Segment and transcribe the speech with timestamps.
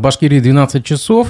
[0.00, 1.28] Башкирии 12 часов.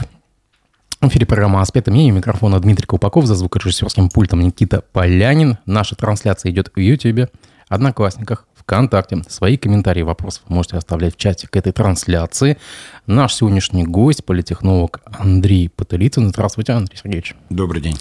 [1.01, 2.13] В эфире программа «Аспекты мнений».
[2.13, 5.59] Микрофона Дмитрий Колпаков, за звукорежиссерским пультом Никита Полянин.
[5.67, 7.29] Наша трансляция идет в YouTube,
[7.69, 9.25] Одноклассниках, ВКонтакте.
[9.29, 12.59] Свои комментарии, вопросы вы можете оставлять в чате к этой трансляции.
[13.09, 16.29] Наш сегодняшний гость, политехнолог Андрей Потылицын.
[16.29, 17.35] Здравствуйте, Андрей Сергеевич.
[17.49, 17.99] Добрый день.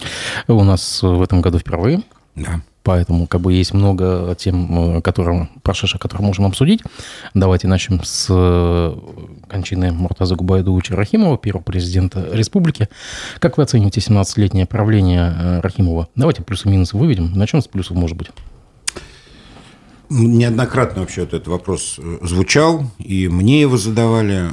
[0.48, 2.04] У нас в этом году впервые.
[2.36, 2.62] Да.
[2.90, 6.82] Поэтому как бы есть много тем, которые, прошедших, которые можем обсудить.
[7.36, 8.98] Давайте начнем с э,
[9.48, 12.90] кончины Муртаза Губайдовича Рахимова, первого президента республики.
[13.38, 16.08] Как вы оцениваете 17-летнее правление э, Рахимова?
[16.16, 17.32] Давайте плюсы-минусы выведем.
[17.36, 18.30] Начнем с плюсов, может быть.
[20.10, 24.48] Неоднократно вообще этот вопрос э, звучал, и мне его задавали.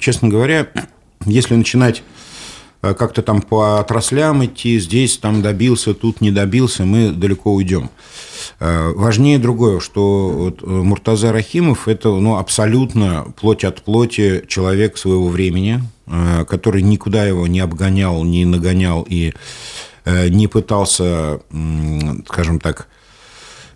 [0.00, 0.66] Честно говоря,
[1.24, 2.25] если начинать Э,
[2.80, 7.90] как-то там по отраслям идти, здесь там добился, тут не добился, мы далеко уйдем.
[8.60, 14.96] Э, важнее другое, что вот э, Муртаза Рахимов– это ну, абсолютно плоть от плоти человек
[14.98, 15.82] своего времени,
[16.48, 19.32] который никуда его не обгонял, не нагонял и
[20.04, 21.40] не пытался,
[22.28, 22.86] скажем так,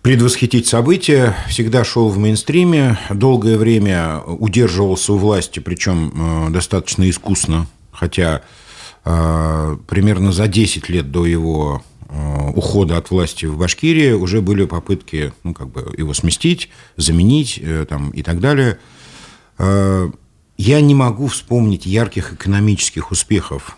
[0.00, 8.42] предвосхитить события, всегда шел в мейнстриме, долгое время удерживался у власти, причем достаточно искусно, хотя
[9.02, 15.32] примерно за 10 лет до его а, ухода от власти в Башкирии уже были попытки
[15.44, 18.78] ну, как бы его сместить, заменить э, там, и так далее.
[20.56, 23.76] Я не могу вспомнить ярких экономических успехов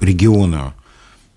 [0.00, 0.74] региона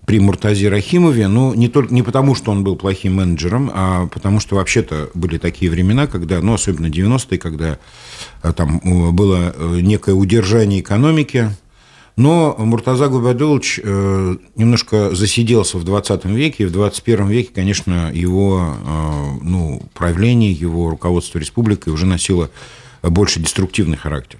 [0.06, 4.40] при Муртазе Рахимове, но не, только, не потому, что он был плохим менеджером, а потому
[4.40, 7.78] что вообще-то были такие времена, когда, ну, особенно 90-е, когда
[8.54, 8.80] там
[9.14, 11.50] было э, некое удержание экономики,
[12.16, 18.76] но Муртаза Губайдулович э, немножко засиделся в 20 веке, и в 21 веке, конечно, его
[18.76, 22.50] э, ну, правление, его руководство республикой уже носило
[23.02, 24.38] больше деструктивный характер.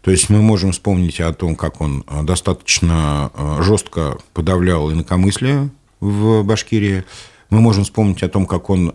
[0.00, 5.68] То есть мы можем вспомнить о том, как он достаточно э, жестко подавлял инакомыслие
[6.00, 7.04] в Башкирии.
[7.50, 8.94] Мы можем вспомнить о том, как он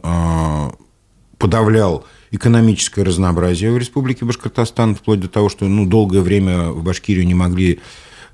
[1.37, 7.27] подавлял экономическое разнообразие в Республике Башкортостан, вплоть до того, что ну, долгое время в Башкирию
[7.27, 7.81] не могли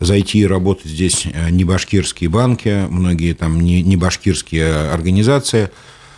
[0.01, 5.69] зайти и работать здесь э, не башкирские банки, многие там не, не башкирские организации.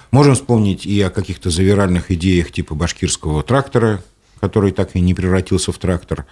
[0.09, 4.03] Можем вспомнить и о каких-то завиральных идеях типа башкирского трактора,
[4.39, 6.25] который так и не превратился в трактор.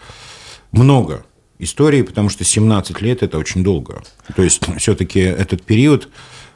[0.72, 1.26] Много
[1.60, 4.02] историй, потому что 17 лет– это очень долго.
[4.36, 6.10] То есть, все-таки этот период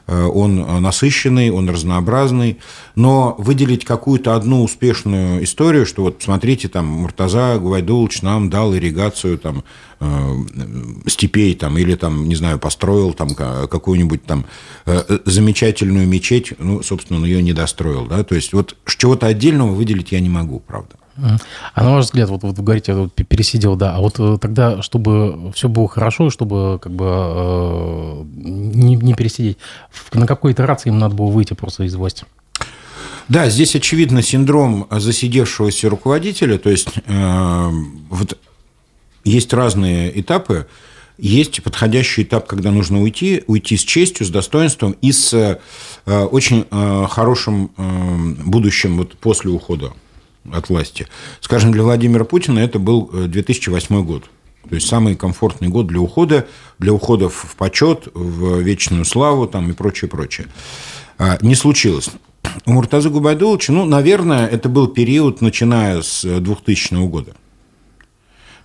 [0.06, 2.58] он насыщенный, он разнообразный,
[2.94, 9.38] но выделить какую-то одну успешную историю, что вот смотрите, там Муртаза Гвайдулович нам дал ирригацию
[9.38, 9.64] там
[10.00, 10.34] э,
[11.06, 14.46] степей там или там не знаю построил там какую-нибудь там
[14.84, 19.72] э, замечательную мечеть, ну собственно он ее не достроил, да, то есть вот чего-то отдельного
[19.72, 20.96] выделить я не могу, правда.
[21.74, 24.82] А на ваш взгляд, вот, вот вы говорите, вот, пересидел, да, а вот э, тогда,
[24.82, 29.58] чтобы все было хорошо, чтобы как бы э, не, не пересидеть,
[30.12, 32.24] на какой итерации им надо было выйти просто из власти?
[33.28, 37.70] Да, здесь очевидно синдром засидевшегося руководителя, то есть э,
[38.10, 38.38] вот
[39.24, 40.66] есть разные этапы.
[41.18, 45.58] Есть подходящий этап, когда нужно уйти, уйти с честью, с достоинством и с э,
[46.24, 49.94] очень э, хорошим э, будущим вот после ухода
[50.52, 51.06] от власти.
[51.40, 54.24] Скажем, для Владимира Путина это был 2008 э, год.
[54.68, 56.46] То есть самый комфортный год для ухода,
[56.78, 60.48] для ухода в почет, в вечную славу там, и прочее, прочее.
[61.18, 62.10] А, не случилось.
[62.64, 67.34] У Муртаза Губайдуловича, ну, наверное, это был период, начиная с 2000 года.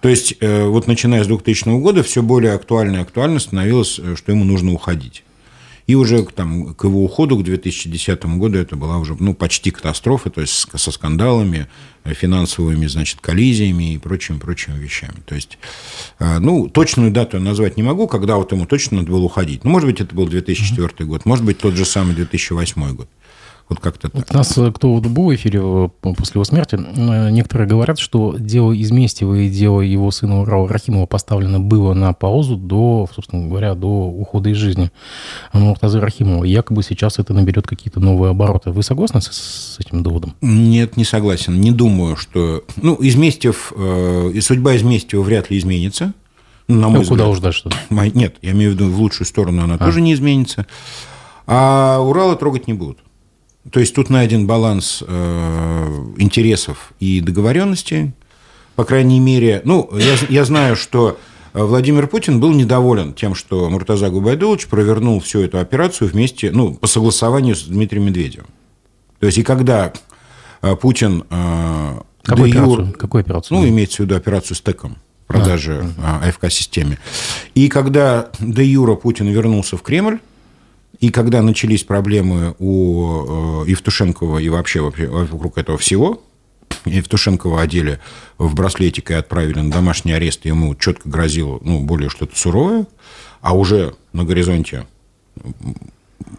[0.01, 4.15] То есть, э, вот начиная с 2000 года все более актуально и актуально становилось, э,
[4.15, 5.23] что ему нужно уходить.
[5.91, 10.29] И уже там, к его уходу, к 2010 году, это была уже ну, почти катастрофа,
[10.29, 11.67] то есть со скандалами,
[12.05, 15.17] э, финансовыми, значит, коллизиями и прочими-прочими вещами.
[15.25, 15.57] То есть,
[16.19, 19.65] э, ну, точную дату я назвать не могу, когда вот ему точно надо было уходить.
[19.65, 23.09] Ну, может быть, это был 2004 год, может быть, тот же самый 2008 год.
[23.71, 24.25] Вот как-то так.
[24.29, 28.35] У нас э, кто был в эфире э, после его смерти, э, некоторые говорят, что
[28.37, 33.47] дело из Местьева и дело его сына Урала Рахимова поставлено было на паузу до, собственно
[33.47, 34.91] говоря, до ухода из жизни
[35.53, 36.43] Муртазы Рахимова.
[36.43, 38.71] Якобы сейчас это наберет какие-то новые обороты.
[38.71, 40.35] Вы согласны с, с этим доводом?
[40.41, 41.61] Нет, не согласен.
[41.61, 42.65] Не думаю, что...
[42.75, 46.11] Ну, Изместьев, э, судьба Изместьева вряд ли изменится.
[46.67, 47.69] Ну, на мой а куда уж дальше?
[47.89, 49.77] Нет, я имею в виду в лучшую сторону она а.
[49.77, 50.67] тоже не изменится.
[51.47, 52.97] А Урала трогать не будут.
[53.69, 58.11] То есть тут найден баланс э, интересов и договоренностей.
[58.75, 61.19] По крайней мере, ну, я, я знаю, что
[61.53, 66.87] Владимир Путин был недоволен тем, что Муртаза Губайдулович провернул всю эту операцию вместе, ну, по
[66.87, 68.47] согласованию с Дмитрием Медведевым.
[69.19, 69.93] То есть, и когда
[70.61, 72.93] э, Путин э, Какую операцию?
[72.97, 73.59] Какую операцию?
[73.59, 74.97] Ну, имеется в виду операцию с ТЭКом
[75.27, 76.21] продажи а.
[76.27, 76.97] АФК-системе.
[77.55, 80.19] И когда де Юра Путин вернулся в Кремль,
[81.01, 86.21] и когда начались проблемы у э, Евтушенкова и вообще вокруг этого всего,
[86.85, 87.99] Евтушенкова одели
[88.37, 92.85] в браслетик и отправили на домашний арест, ему четко грозило ну, более что-то суровое,
[93.41, 94.85] а уже на горизонте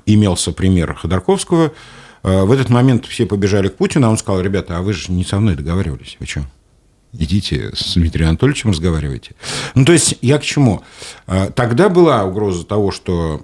[0.07, 1.73] имелся пример Ходорковского,
[2.23, 5.11] э, в этот момент все побежали к Путину, а он сказал, ребята, а вы же
[5.11, 6.43] не со мной договаривались, вы что?
[7.13, 9.33] Идите с Дмитрием Анатольевичем разговаривайте.
[9.75, 10.83] Ну, то есть, я к чему?
[11.27, 13.43] А, тогда была угроза того, что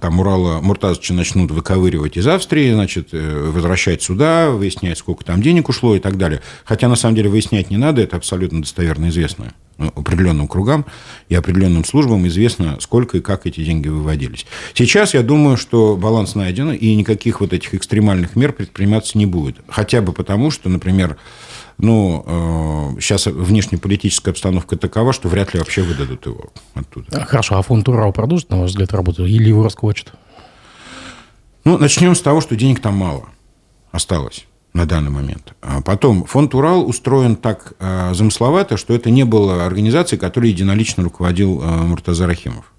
[0.00, 5.68] там Урала Муртазовича начнут выковыривать из Австрии, значит, э, возвращать сюда, выяснять, сколько там денег
[5.68, 6.40] ушло и так далее.
[6.64, 10.86] Хотя, на самом деле, выяснять не надо, это абсолютно достоверно известно ну, определенным кругам
[11.28, 14.46] и определенным службам известно, сколько и как эти деньги выводились.
[14.74, 19.56] Сейчас я думаю, что баланс найден, и никаких вот этих экстремальных мер предприниматься не будет.
[19.68, 21.16] Хотя бы потому, что, например,
[21.82, 27.24] ну, сейчас э, внешнеполитическая обстановка такова, что вряд ли вообще выдадут его оттуда.
[27.26, 30.12] Хорошо, а фонд Урал продолжит, на ваш взгляд, работу или его раскулачат?
[31.64, 33.28] Ну, начнем с того, что денег там мало
[33.92, 35.54] осталось на данный момент.
[35.62, 41.02] А потом, фонд Урал устроен так э, замысловато, что это не было организацией, которой единолично
[41.02, 42.72] руководил э, Муртаза Рахимов.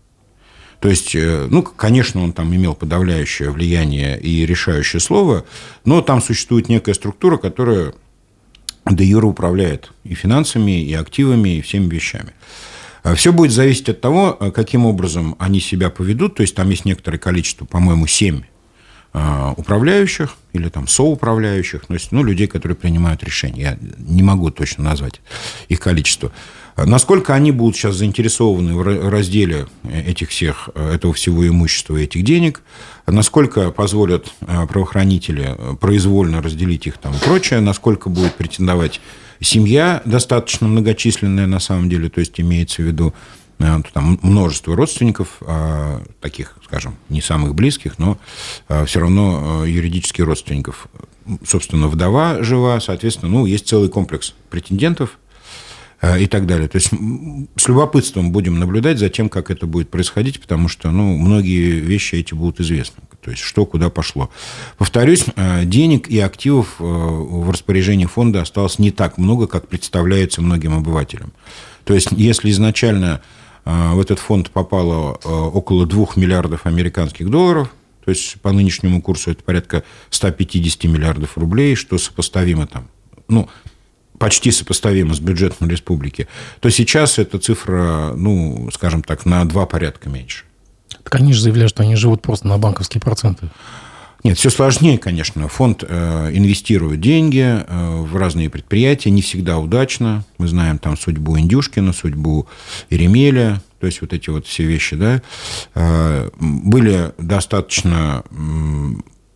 [0.80, 5.46] То есть, э, ну, конечно, он там имел подавляющее влияние и решающее слово,
[5.86, 7.94] но там существует некая структура, которая
[8.96, 12.34] де юра управляет и финансами, и активами, и всеми вещами.
[13.04, 16.36] А Все будет зависеть от того, а, каким образом они себя поведут.
[16.36, 18.42] То есть там есть некоторое количество, по-моему, 7
[19.14, 23.62] а, управляющих или там соуправляющих, ну, людей, которые принимают решения.
[23.62, 25.22] Я не могу точно назвать
[25.68, 26.32] их количество.
[26.78, 32.62] Насколько они будут сейчас заинтересованы в разделе этих всех, этого всего имущества и этих денег,
[33.08, 39.02] насколько позволят э, правоохранители произвольно разделить их там и прочее, насколько будет претендовать
[39.40, 43.14] семья достаточно многочисленная на самом деле, то есть имеется в виду
[43.60, 48.18] э, там множество родственников, а, таких, скажем, не самых близких, но
[48.70, 50.88] э, все равно юридических родственников.
[51.46, 55.31] Собственно, вдова жива, соответственно, ну, есть целый комплекс претендентов, Э,
[56.20, 56.68] и так далее.
[56.68, 56.90] То есть
[57.56, 62.16] с любопытством будем наблюдать за тем, как это будет происходить, потому что ну, многие вещи
[62.16, 63.04] эти будут известны.
[63.22, 64.32] То есть что куда пошло.
[64.80, 70.42] Повторюсь, э, денег и активов э, в распоряжении фонда осталось не так много, как представляется
[70.42, 71.34] многим обывателям.
[71.84, 73.22] То есть если изначально
[73.64, 77.70] в этот фонд попало около 2 миллиардов американских долларов,
[78.04, 82.88] то есть по нынешнему курсу это порядка 150 миллиардов рублей, что сопоставимо там,
[83.28, 83.48] ну,
[84.22, 86.28] почти сопоставимо с бюджетом республики,
[86.60, 90.44] то сейчас эта цифра, ну, скажем так, на два порядка меньше.
[91.04, 93.50] Так они же заявляют, что они живут просто на банковские проценты.
[94.24, 95.48] Нет, все сложнее, конечно.
[95.48, 100.24] Фонд э, инвестирует деньги э, в разные предприятия, не всегда удачно.
[100.38, 102.48] Мы знаем там судьбу Индюшкина, судьбу
[102.92, 105.24] Еремеля, то есть вот эти вот все вещи, да,
[105.74, 108.24] э, были достаточно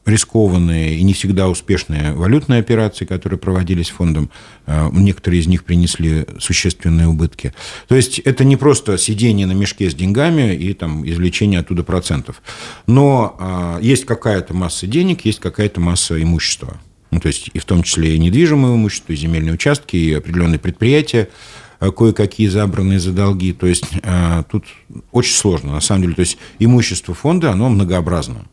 [0.05, 4.29] рискованные и не всегда успешные валютные операции, которые проводились фондом.
[4.67, 7.53] Э, некоторые из них принесли существенные убытки.
[7.87, 12.41] То есть это не просто сидение на мешке с деньгами и там, извлечение оттуда процентов.
[12.87, 16.79] Но а, есть какая-то масса денег, есть какая-то масса имущества.
[17.11, 20.59] Ну, то есть и в том числе и недвижимое имущество, и земельные участки, и определенные
[20.59, 21.29] предприятия,
[21.79, 23.53] э, кое-какие забранные за долги.
[23.53, 23.85] То есть
[24.51, 24.65] тут
[25.11, 26.15] очень сложно, на самом деле.
[26.15, 28.45] То есть имущество фонда, оно многообразно.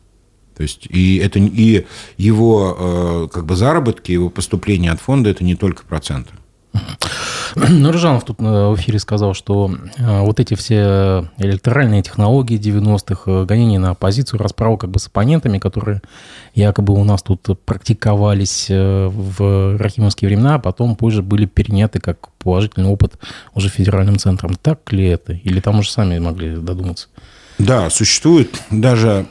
[0.55, 1.85] То есть и, это, и
[2.17, 6.33] его э, как бы заработки, его поступления от фонда– это не только проценты.
[7.55, 13.45] Ну, Ржанов тут э, в эфире сказал, что э, вот эти все электоральные технологии 90-х,
[13.45, 16.01] гонения на оппозицию, расправа как бы с оппонентами, которые
[16.55, 22.89] якобы у нас тут практиковались в рахимовские времена, а потом позже были переняты как положительный
[22.89, 23.19] опыт
[23.53, 24.55] уже федеральным центром.
[24.55, 25.33] Так ли это?
[25.33, 27.07] Или там уже сами могли додуматься?
[27.59, 29.27] Да, существует даже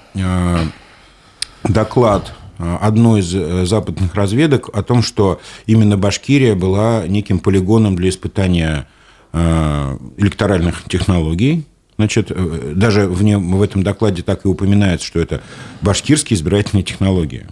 [1.65, 7.97] доклад э, одной из э, западных разведок о том, что именно Башкирия была неким полигоном
[7.97, 8.87] для испытания
[9.33, 11.65] э, электоральных технологий.
[11.97, 12.33] Значит,
[12.77, 15.43] даже в, нем, в этом докладе так и упоминается, что это
[15.83, 17.47] башкирские избирательные технологии.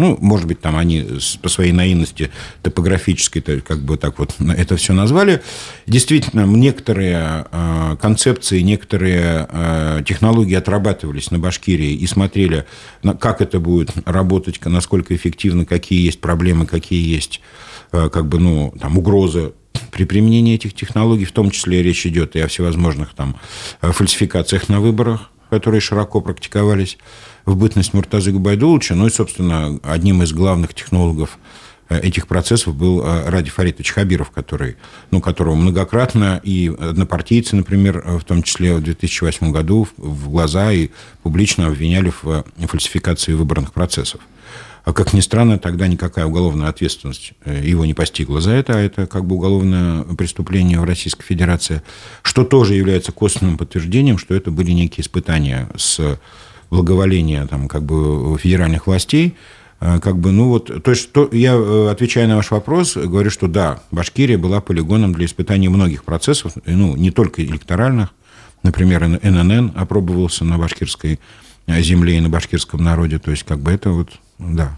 [0.00, 1.06] Ну, может быть, там они
[1.42, 2.30] по своей наивности
[2.62, 5.42] топографической, как бы так вот это все назвали.
[5.86, 12.64] Действительно, некоторые э, концепции, некоторые э, технологии отрабатывались на Башкирии и смотрели,
[13.20, 17.42] как это будет работать, насколько эффективно, какие есть проблемы, какие есть
[17.92, 19.52] э, как бы, ну, там, угрозы
[19.90, 23.36] при применении этих технологий, в том числе речь идет и о всевозможных там
[23.82, 26.96] фальсификациях на выборах, которые широко практиковались
[27.44, 31.38] в бытность Муртазы Губайдуловича, ну и, собственно, одним из главных технологов
[31.88, 34.76] этих процессов был Ради Фаритович Хабиров, который,
[35.10, 40.90] ну, которого многократно и однопартийцы, например, в том числе в 2008 году в глаза и
[41.24, 44.20] публично обвиняли в фальсификации выборных процессов.
[44.84, 48.80] А как ни странно, тогда никакая уголовная ответственность э, его не постигла за это, а
[48.80, 51.82] это как бы уголовное преступление в Российской Федерации,
[52.22, 56.18] что тоже является косвенным подтверждением, что это были некие испытания с
[56.70, 59.36] благоволения там, как бы, федеральных властей,
[59.80, 63.30] э, как бы, ну вот, то есть, то, я, э, отвечая на ваш вопрос, говорю,
[63.30, 68.14] что да, Башкирия была полигоном для испытания многих процессов, ну, не только электоральных,
[68.62, 71.18] например, ННН опробовался на башкирской
[71.66, 74.10] земле и на башкирском народе, то есть, как бы это вот
[74.40, 74.76] да.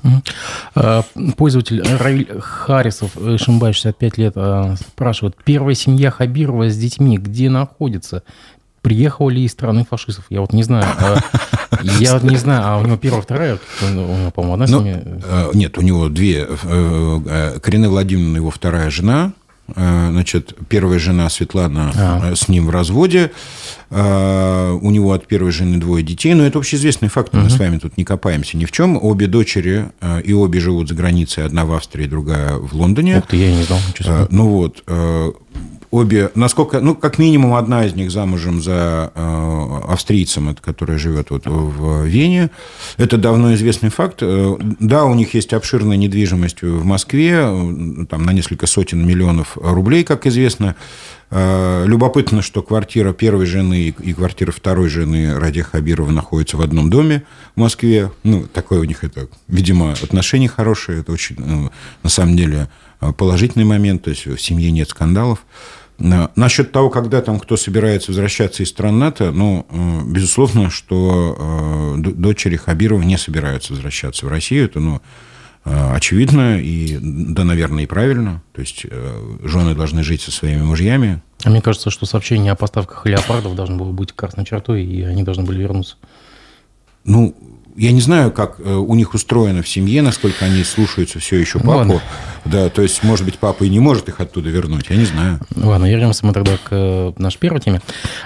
[0.74, 1.02] А,
[1.36, 8.24] пользователь Равиль Харисов, Шимбай, 65 лет, а, спрашивает, первая семья Хабирова с детьми где находится?
[8.80, 10.24] Приехала ли из страны фашистов?
[10.28, 10.86] Я вот не знаю.
[11.98, 15.02] Я вот не знаю, а у него первая, вторая, по-моему, одна ну, семья?
[15.54, 16.46] Нет, у него две.
[16.48, 19.32] Э, э, Карина Владимировна, его вторая жена,
[19.76, 22.34] Э, значит, первая жена Светлана а.
[22.34, 23.32] с ним в разводе.
[23.90, 26.34] Э, у него от первой жены двое детей.
[26.34, 27.32] Но это общеизвестный факт.
[27.32, 28.98] Мы с вами тут не копаемся ни в чем.
[29.02, 29.90] Обе дочери
[30.24, 31.44] и обе живут за границей.
[31.44, 33.18] Одна в Австрии, другая в Лондоне.
[33.18, 33.78] Ух ты, я не знал.
[34.30, 34.82] Ну вот
[35.92, 41.42] обе, насколько, ну, как минимум одна из них замужем за э, австрийцем, который живет вот
[41.46, 42.50] в Вене.
[42.96, 44.20] Это давно известный факт.
[44.22, 49.58] Э, да, у них есть обширная недвижимость в Москве, э, там на несколько сотен миллионов
[49.60, 50.76] рублей, как известно.
[51.30, 56.88] Э, любопытно, что квартира первой жены и квартира второй жены Ради Хабирова находятся в одном
[56.88, 58.10] доме в Москве.
[58.22, 61.00] Ну, такое у них это, видимо, отношения хорошие.
[61.00, 61.36] Это очень,
[62.02, 62.70] на самом деле,
[63.18, 64.04] положительный момент.
[64.04, 65.44] То есть в семье нет скандалов.
[65.98, 72.00] Насчет того, когда там кто собирается возвращаться из стран НАТО, ну, э, безусловно, что э,
[72.00, 74.64] дочери Хабирова не собираются возвращаться в Россию.
[74.64, 75.00] Это, ну,
[75.64, 78.42] э, очевидно и, да, наверное, и правильно.
[78.52, 78.84] То есть
[79.44, 81.22] жены должны жить со своими мужьями.
[81.44, 85.22] А мне кажется, что сообщение о поставках леопардов должно было быть красной чертой, и они
[85.22, 85.96] должны были вернуться.
[87.04, 87.36] Ну,
[87.76, 91.58] я не знаю, как э, у них устроено в семье, насколько они слушаются все еще
[91.58, 91.68] папу.
[91.68, 92.02] Ладно.
[92.44, 95.40] Да, то есть, может быть, папа и не может их оттуда вернуть, я не знаю.
[95.54, 97.80] Ладно, вернемся мы тогда к э, нашей первой теме.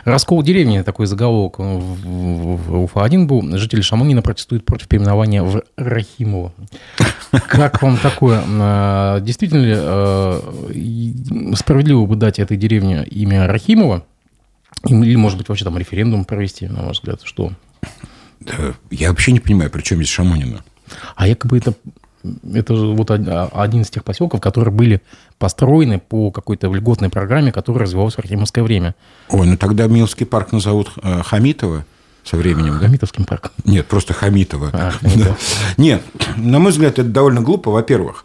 [0.04, 3.56] Раскол деревни, такой заголовок в Уфа-1 был.
[3.56, 6.52] Жители Шамонина протестуют против переименования в Рахимово.
[7.48, 8.42] Как вам такое?
[8.46, 14.04] А, действительно ли э, справедливо бы дать этой деревне имя Рахимова?
[14.86, 17.52] Или, может быть, вообще там референдум провести, на ваш взгляд, что?
[18.40, 20.62] Да, я вообще не понимаю, при чем здесь Шамонина?
[21.14, 21.75] А якобы это,
[22.52, 25.02] это вот один из тех поселков, которые были
[25.38, 28.95] построены по какой-то льготной программе, которая развивалась в Архимовское время.
[29.31, 31.85] Ой, ну тогда Милский парк назовут э, Хамитова
[32.25, 32.87] со временем, да?
[32.87, 33.52] Хамитовским парком.
[33.64, 34.71] Нет, просто Хамитова.
[34.73, 35.37] А, да.
[35.76, 36.02] Нет,
[36.37, 38.25] на мой взгляд, это довольно глупо, во-первых.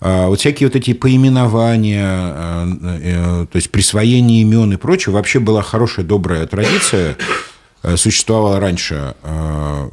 [0.00, 2.66] А, вот всякие вот эти поименования, э,
[3.02, 7.49] э, то есть присвоение имен и прочее, вообще была хорошая, добрая традиция Э,
[7.96, 9.90] существовало раньше, э,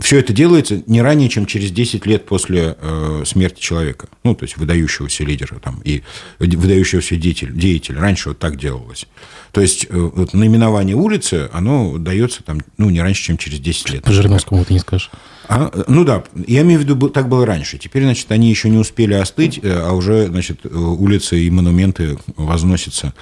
[0.00, 4.08] все это делается не ранее, чем через 10 лет после э, смерти человека.
[4.22, 6.02] Ну, то есть выдающегося лидера там, и
[6.38, 7.52] выдающегося деятеля.
[7.52, 8.00] деятеля.
[8.00, 9.06] Раньше вот так делалось.
[9.50, 14.04] То есть вот, наименование улицы, оно дается там, ну, не раньше, чем через 10 лет.
[14.04, 15.10] По Жириновскому ты не скажешь.
[15.48, 17.78] А, ну да, я имею в виду, так было раньше.
[17.78, 23.14] Теперь, значит, они еще не успели остыть, а уже, значит, улицы и монументы возносятся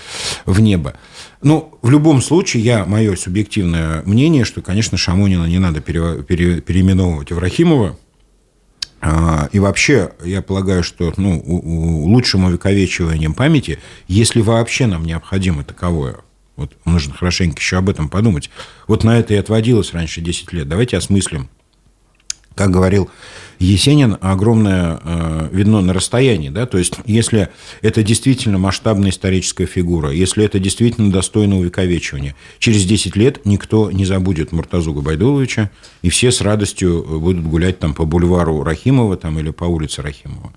[0.44, 0.94] в небо.
[1.46, 6.60] Ну, в любом случае, я, мое субъективное мнение, что, конечно, Шамонина не надо пере, пере,
[6.60, 7.96] переименовывать в Рахимова.
[9.00, 16.16] А, и вообще, я полагаю, что ну, лучшим увековечиванием памяти, если вообще нам необходимо таковое,
[16.56, 18.50] вот нужно хорошенько еще об этом подумать.
[18.88, 20.68] Вот на это и отводилось раньше 10 лет.
[20.68, 21.48] Давайте осмыслим
[22.56, 23.08] как говорил
[23.58, 26.50] Есенин, огромное э, видно на расстоянии.
[26.50, 26.66] Да?
[26.66, 27.48] То есть, если
[27.82, 34.04] это действительно масштабная историческая фигура, если это действительно достойно увековечивания, через 10 лет никто не
[34.04, 35.70] забудет Муртазу Губайдуловича,
[36.02, 40.52] и все с радостью будут гулять там по бульвару Рахимова там, или по улице Рахимова.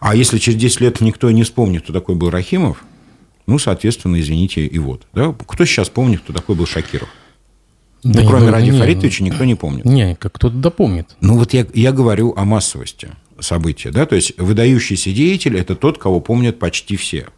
[0.00, 2.84] А если через 10 лет никто не вспомнит, кто такой был Рахимов,
[3.46, 5.06] ну, соответственно, извините, и вот.
[5.12, 5.34] Да?
[5.46, 7.08] Кто сейчас помнит, кто такой был Шакиров?
[8.02, 9.84] Да ну, кроме Ради Фаритовича, никто не помнит.
[9.84, 11.16] Не, как кто-то допомнит.
[11.20, 13.90] Ну, вот я, я говорю о массовости события.
[13.90, 14.06] Да?
[14.06, 17.28] То есть, выдающийся деятель– это тот, кого помнят почти все.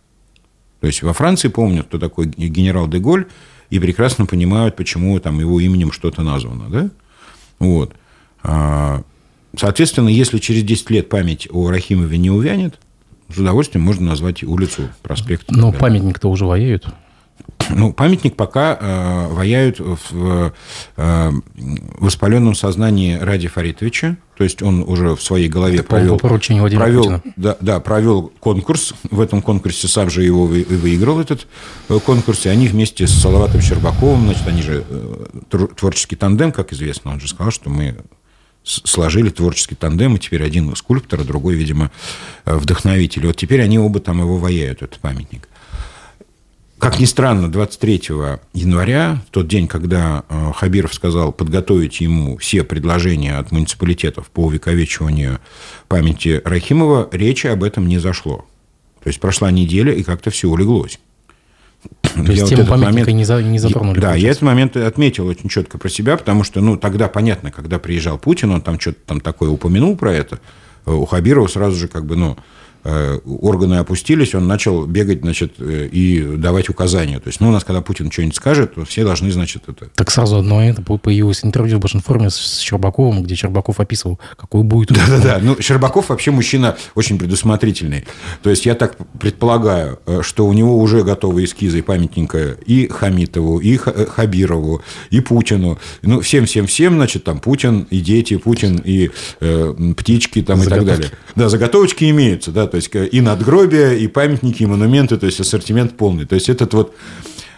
[0.80, 3.26] То есть, во Франции помнят, кто такой генерал Деголь,
[3.70, 6.68] и прекрасно понимают, почему там его именем что-то названо.
[6.68, 6.90] Да?
[7.58, 7.94] Вот.
[8.42, 9.02] А,
[9.56, 12.78] соответственно, если через 10 лет память о Рахимове не увянет,
[13.28, 15.50] с удовольствием можно назвать улицу, проспект.
[15.50, 16.86] Но памятник-то уже воюет.
[17.70, 20.52] Ну, памятник пока э, ваяют в
[20.96, 21.32] э,
[21.98, 24.16] воспаленном сознании Ради Фаритовича.
[24.36, 28.32] То есть он уже в своей голове Это провел, по поручению провел, да, да, провел
[28.40, 28.94] конкурс.
[29.10, 31.46] В этом конкурсе сам же его и выиграл, этот
[31.88, 32.46] э, конкурс.
[32.46, 37.12] И они вместе с Салаватом Щербаковым, значит, они же э, твор- творческий тандем, как известно.
[37.12, 37.96] Он же сказал, что мы
[38.64, 41.90] сложили творческий тандем, и теперь один скульптор, а другой, видимо,
[42.44, 43.26] э, вдохновитель.
[43.26, 45.48] Вот теперь они оба там его ваяют, этот памятник.
[46.78, 48.02] Как ни странно, 23
[48.52, 55.38] января, тот день, когда э, Хабиров сказал подготовить ему все предложения от муниципалитетов по увековечиванию
[55.88, 58.44] памяти Рахимова, речи об этом не зашло.
[59.02, 60.98] То есть прошла неделя, и как-то все улеглось.
[62.14, 64.00] То есть тему памятника не, за- не затронули.
[64.00, 64.30] Да, я получается.
[64.30, 68.50] этот момент отметил очень четко про себя, потому что, ну, тогда понятно, когда приезжал Путин,
[68.50, 70.40] он там что-то там такое упомянул про это,
[70.86, 72.36] э, у Хабирова сразу же как бы, ну,
[72.84, 77.18] органы опустились, он начал бегать, значит, э, и давать указания.
[77.18, 79.86] То есть, ну, у нас, когда Путин что-нибудь скажет, то все должны, значит, это...
[79.94, 84.62] Так сразу одно это по- появилось интервью в Башинформе с- Щербаковым, где Щербаков описывал, какой
[84.62, 84.88] будет...
[84.92, 85.38] Да-да-да.
[85.42, 88.04] Ну, Щербаков вообще мужчина очень предусмотрительный.
[88.42, 93.58] То есть, я так предполагаю, э, что у него уже готовы эскизы памятника и Хамитову,
[93.60, 95.78] и Ха- э, Хабирову, и Путину.
[96.02, 99.10] Ну, всем-всем-всем, значит, там Путин, и дети, Путин, и
[99.40, 100.96] э, птички там и так Заготовки.
[101.02, 101.10] далее.
[101.36, 105.38] Да, заготовочки имеются, да, то есть, э, и надгробия, и памятники, и монументы, то есть,
[105.38, 106.26] ассортимент полный.
[106.26, 106.92] То есть, этот вот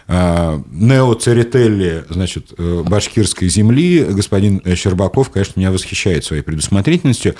[0.07, 7.33] а, Нео Церетелли, значит, э, башкирской земли, господин э, Щербаков, конечно, меня восхищает своей предусмотрительностью.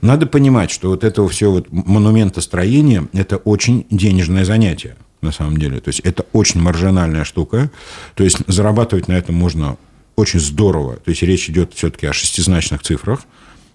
[0.00, 5.78] Надо понимать, что вот это все вот монументостроение– это очень денежное занятие, на самом деле.
[5.78, 7.70] То есть, это очень маржинальная штука.
[8.16, 9.76] То есть, зарабатывать на этом можно
[10.16, 10.96] очень здорово.
[10.96, 13.20] То есть, речь идет все-таки о шестизначных цифрах.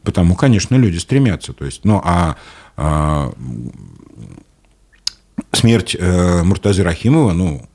[0.05, 1.53] Потому, конечно, люди стремятся.
[1.53, 2.35] То есть, ну, а,
[2.77, 3.33] а
[5.51, 7.67] смерть э, Муртазы Рахимова, ну,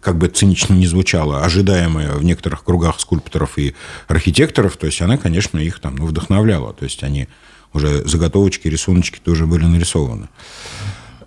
[0.00, 3.74] как бы цинично не звучало, ожидаемая в некоторых кругах скульпторов и
[4.08, 6.72] архитекторов, то есть она, конечно, их там ну, вдохновляла.
[6.72, 7.28] То есть они
[7.72, 10.28] уже заготовочки, рисуночки тоже были нарисованы.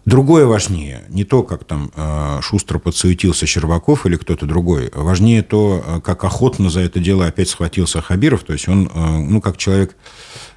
[0.05, 5.83] Другое важнее, не то, как там э, шустро подсуетился Щербаков или кто-то другой, важнее то,
[5.83, 9.57] э, как охотно за это дело опять схватился Хабиров, то есть он, э, ну, как
[9.57, 9.95] человек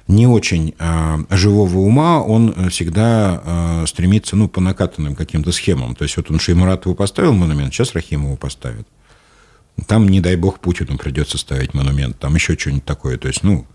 [0.09, 5.95] не очень э, живого ума, он э, всегда э, стремится, ну, по накатанным каким-то схемам,
[5.95, 8.87] то есть вот он Шеймуратову поставил монумент, сейчас Рахимову поставит.
[9.85, 13.67] Там, не дай бог, Путину придется ставить монумент, там еще что-нибудь такое, то есть, ну,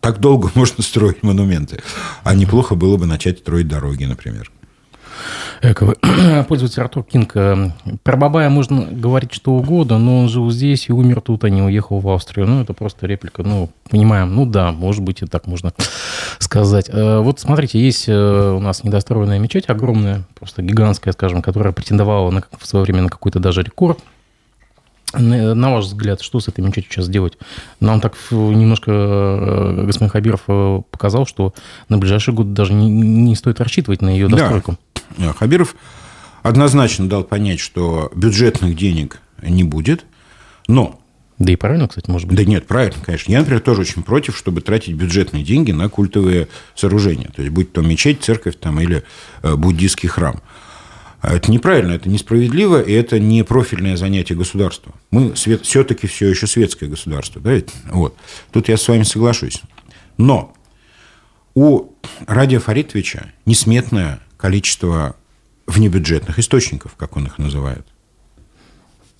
[0.00, 1.82] так долго можно строить монументы,
[2.24, 4.50] а неплохо было бы начать строить дороги, например.
[5.62, 5.94] Эко.
[6.48, 7.32] Пользователь Артур Кинг.
[7.36, 7.70] э,
[8.02, 11.62] Про Бабая можно говорить что угодно, но он жил здесь и умер тут, а не
[11.62, 12.46] уехал в Австрию.
[12.46, 13.42] Ну, это просто реплика.
[13.42, 14.34] Ну, понимаем.
[14.34, 15.72] Ну, да, может быть, и так можно
[16.38, 16.88] сказать.
[16.92, 22.30] Э, Вот смотрите, есть э, у нас недостроенная мечеть огромная, просто гигантская, скажем, которая претендовала
[22.30, 23.98] на, в свое время на какой-то даже рекорд.
[25.14, 27.36] На ваш взгляд, что с этой мечетью сейчас делать?
[27.80, 30.40] Нам так немножко господин Хабиров
[30.90, 31.52] показал, что
[31.90, 34.36] на ближайший год даже не, не стоит рассчитывать на ее Да.
[34.38, 34.72] достройку.
[34.72, 34.76] Э,
[35.36, 35.74] Хабиров
[36.42, 40.04] однозначно дал понять, что бюджетных денег не будет,
[40.68, 41.00] но
[41.38, 42.36] Да и правильно, кстати, может быть.
[42.36, 43.32] Да нет, правильно, конечно.
[43.32, 47.30] Я, например, тоже очень против, чтобы тратить бюджетные деньги на культовые сооружения.
[47.34, 49.02] То есть, будь то мечеть, церковь там, или
[49.42, 50.40] э, буддийский храм.
[51.20, 54.92] А Это неправильно, это несправедливо, и это не профильное занятие государства.
[55.12, 57.40] Мы свет, все-таки все еще светское государство.
[57.40, 57.52] Да?
[57.90, 58.16] Вот.
[58.50, 59.62] Тут я с вами соглашусь.
[60.18, 60.52] Но
[61.54, 61.92] у
[62.26, 65.14] Радия Фаритовича несметное количество
[65.68, 67.86] внебюджетных источников, как он их называет.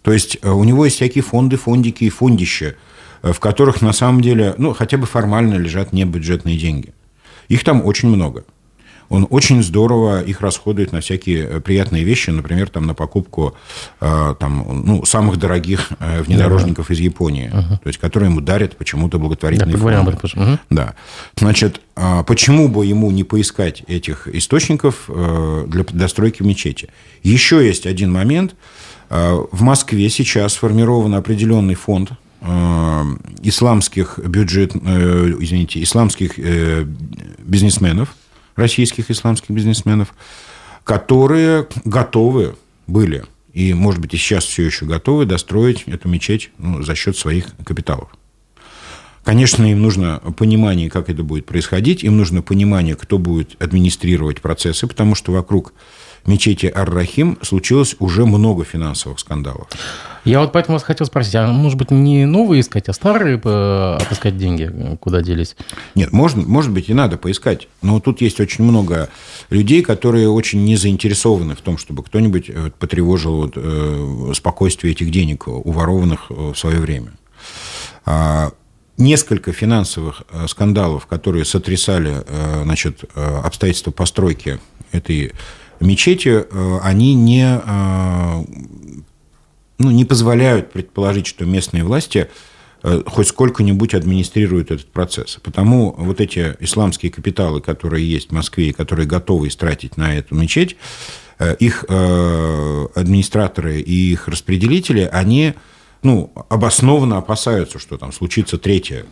[0.02, 2.74] То есть э, у него есть всякие фонды, фондики и фондища,
[3.22, 6.92] э, в которых на самом деле, ну, хотя бы формально лежат небюджетные деньги.
[7.46, 8.44] Их там очень много.
[9.12, 13.54] Он очень здорово их расходует на всякие э, приятные вещи, например, там, на покупку
[14.00, 19.18] э, там, ну, самых дорогих э, внедорожников из Японии, то есть, которые ему дарят почему-то
[19.18, 19.80] Да, благотворительные об
[20.18, 20.58] фонды.
[20.70, 20.94] Да.
[21.36, 25.10] Значит, а почему бы ему не поискать этих источников
[25.66, 26.88] для достройки мечети?
[27.22, 28.54] Еще есть один момент.
[29.10, 32.12] В Москве сейчас сформирован определенный фонд
[33.42, 36.38] исламских бюджет, извините, исламских
[37.44, 38.16] бизнесменов,
[38.56, 40.14] российских исламских бизнесменов,
[40.84, 46.82] которые готовы были и, может быть, и сейчас все еще готовы достроить эту мечеть ну,
[46.82, 48.08] за счет своих капиталов.
[49.24, 54.86] Конечно, им нужно понимание, как это будет происходить, им нужно понимание, кто будет администрировать процессы,
[54.86, 55.74] потому что вокруг
[56.26, 59.68] мечети Ар-Рахим случилось уже много финансовых скандалов.
[60.24, 64.36] Я вот поэтому вас хотел спросить, а может быть не новые искать, а старые отыскать
[64.36, 65.56] деньги, куда делись?
[65.96, 67.66] Нет, можно, может быть и надо поискать.
[67.82, 69.08] Но тут есть очень много
[69.50, 75.10] людей, которые очень не заинтересованы в том, чтобы кто-нибудь э, потревожил вот, э, спокойствие этих
[75.10, 77.12] денег, уворованных в свое время.
[78.06, 78.52] А,
[78.98, 82.14] несколько финансовых э, скандалов, которые сотрясали
[82.62, 84.60] значит, обстоятельства постройки
[84.92, 85.32] этой
[85.82, 86.44] мечети,
[86.82, 87.60] они не
[89.82, 92.28] ну, не позволяют предположить, что местные власти
[92.82, 95.38] э, хоть сколько-нибудь администрируют этот процесс.
[95.42, 100.36] Потому вот эти исламские капиталы, которые есть в Москве и которые готовы истратить на эту
[100.36, 100.76] мечеть,
[101.38, 105.54] э, их э, администраторы и их распределители, они
[106.02, 109.04] ну, обоснованно опасаются, что там случится третье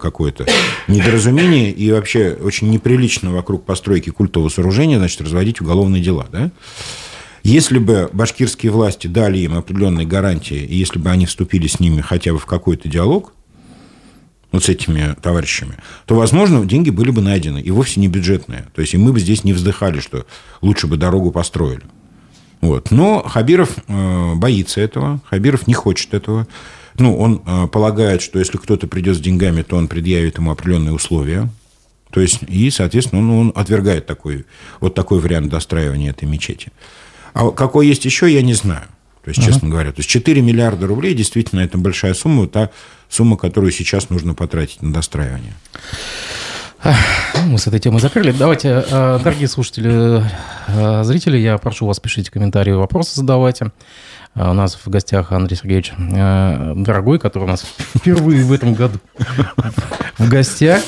[0.00, 0.46] какое-то
[0.88, 6.26] недоразумение и вообще очень неприлично вокруг постройки культового сооружения, значит, разводить уголовные дела.
[6.30, 6.50] Да?
[7.42, 12.00] Если бы башкирские власти дали им определенные гарантии, и если бы они вступили с ними
[12.00, 13.32] хотя бы в какой-то диалог,
[14.50, 15.74] вот с этими товарищами,
[16.06, 18.66] то, возможно, деньги были бы найдены, и вовсе не бюджетные.
[18.74, 20.26] То есть, и мы бы здесь не вздыхали, что
[20.62, 21.82] лучше бы дорогу построили.
[22.60, 22.90] Вот.
[22.90, 26.46] Но Хабиров э, боится этого, Хабиров не хочет этого.
[26.98, 30.94] Ну, он э, полагает, что если кто-то придет с деньгами, то он предъявит ему определенные
[30.94, 31.48] условия.
[32.10, 34.46] То есть, и, соответственно, он, он отвергает такой,
[34.80, 36.70] вот такой вариант достраивания этой мечети.
[37.32, 38.86] А какой есть еще, я не знаю.
[39.24, 39.70] То есть, честно uh-huh.
[39.70, 42.70] говоря, то есть 4 миллиарда рублей действительно это большая сумма, та
[43.08, 45.54] сумма, которую сейчас нужно потратить на достраивание.
[47.46, 48.32] Мы с этой темой закрыли.
[48.32, 50.22] Давайте, э, дорогие слушатели,
[50.68, 53.72] э, зрители, я прошу вас, пишите комментарии, вопросы задавайте.
[54.34, 58.98] Э, у нас в гостях Андрей Сергеевич Дорогой, который у нас впервые в этом году
[60.18, 60.82] в гостях.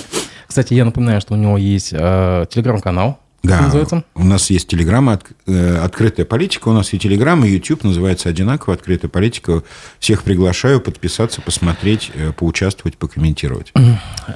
[0.46, 4.04] Кстати, я напоминаю, что у него есть телеграм-канал да, называется?
[4.14, 8.74] у нас есть телеграмма э, «Открытая политика», у нас и телеграмма, и YouTube называется одинаково
[8.74, 9.62] «Открытая политика».
[9.98, 13.72] Всех приглашаю подписаться, посмотреть, э, поучаствовать, покомментировать.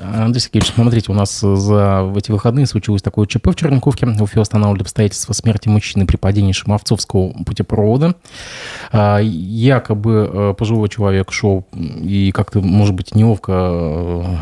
[0.03, 4.07] Андрей Сергеевич, смотрите, у нас за в эти выходные случилось такое ЧП в Черниковке.
[4.07, 8.15] В Уфе устанавливали обстоятельства смерти мужчины при падении Шимовцовского путепровода.
[8.93, 14.41] А, якобы э, пожилой человек шел и как-то, может быть, неловко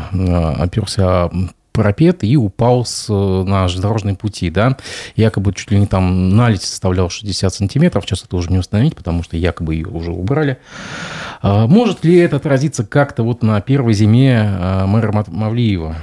[0.59, 1.29] оперся
[1.71, 4.77] парапет и упал с, на железнодорожные пути, да,
[5.15, 9.23] якобы чуть ли не там налить составлял 60 сантиметров, сейчас это уже не установить, потому
[9.23, 10.57] что якобы ее уже убрали.
[11.41, 15.95] А может ли это отразиться как-то вот на первой зиме а, мэра Мавлиева?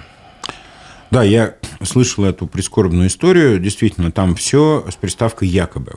[1.10, 3.60] Да, я слышал эту прискорбную историю.
[3.60, 5.94] Действительно, там все с приставкой «якобы».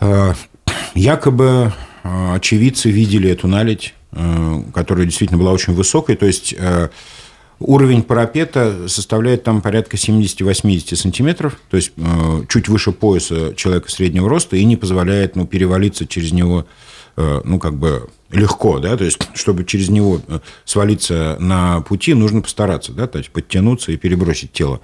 [0.00, 0.34] А,
[0.94, 3.94] якобы очевидцы видели эту наледь,
[4.74, 6.16] которая действительно была очень высокой.
[6.16, 6.54] То есть
[7.60, 14.28] Уровень парапета составляет там порядка 70-80 сантиметров, то есть э, чуть выше пояса человека среднего
[14.28, 16.66] роста и не позволяет ну, перевалиться через него
[17.16, 22.14] э, ну, как бы легко, да, то есть, чтобы через него э, свалиться на пути,
[22.14, 24.80] нужно постараться, да, то есть, подтянуться и перебросить тело.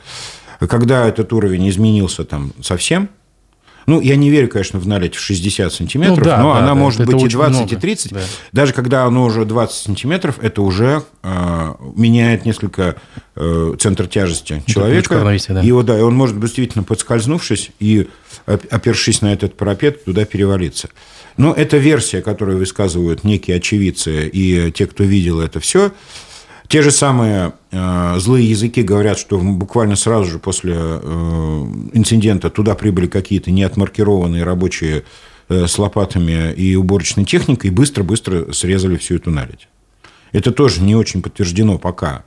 [0.58, 3.08] Когда этот уровень изменился там совсем,
[3.86, 6.68] ну, я не верю, конечно, в налить в 60 сантиметров, ну, да, но да, она
[6.68, 7.74] да, может быть и 20, много.
[7.74, 8.12] и 30.
[8.12, 8.20] Да.
[8.52, 12.96] Даже когда оно уже 20 сантиметров, это уже э, меняет несколько
[13.36, 15.14] э, центр тяжести человека.
[15.54, 15.62] да.
[15.62, 18.08] И, да, и он может, действительно, подскользнувшись и
[18.46, 20.88] опершись на этот парапет, туда перевалиться.
[21.36, 25.92] Но это версия, которую высказывают некие очевидцы и те, кто видел это все.
[26.68, 32.74] Те же самые э, злые языки говорят, что буквально сразу же после э, инцидента туда
[32.74, 35.04] прибыли какие-то неотмаркированные рабочие
[35.48, 39.68] э, с лопатами и уборочной техникой и быстро-быстро срезали всю эту наледь.
[40.32, 42.24] Это тоже не очень подтверждено пока.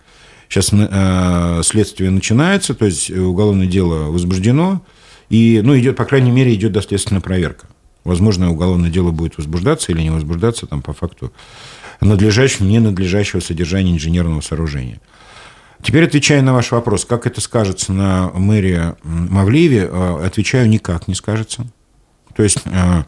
[0.49, 4.81] Сейчас э, следствие начинается, то есть уголовное дело возбуждено,
[5.29, 7.67] и, ну, идет, по крайней мере, идет доследственная проверка.
[8.05, 11.33] Возможно, уголовное дело будет возбуждаться или не возбуждаться там по факту
[12.01, 14.99] надлежащего, ненадлежащего содержания инженерного сооружения.
[15.81, 21.13] Теперь отвечая на ваш вопрос, как это скажется на мэрии Мавлиеве, э, отвечаю, никак не
[21.13, 21.67] скажется.
[22.35, 23.03] То есть, э,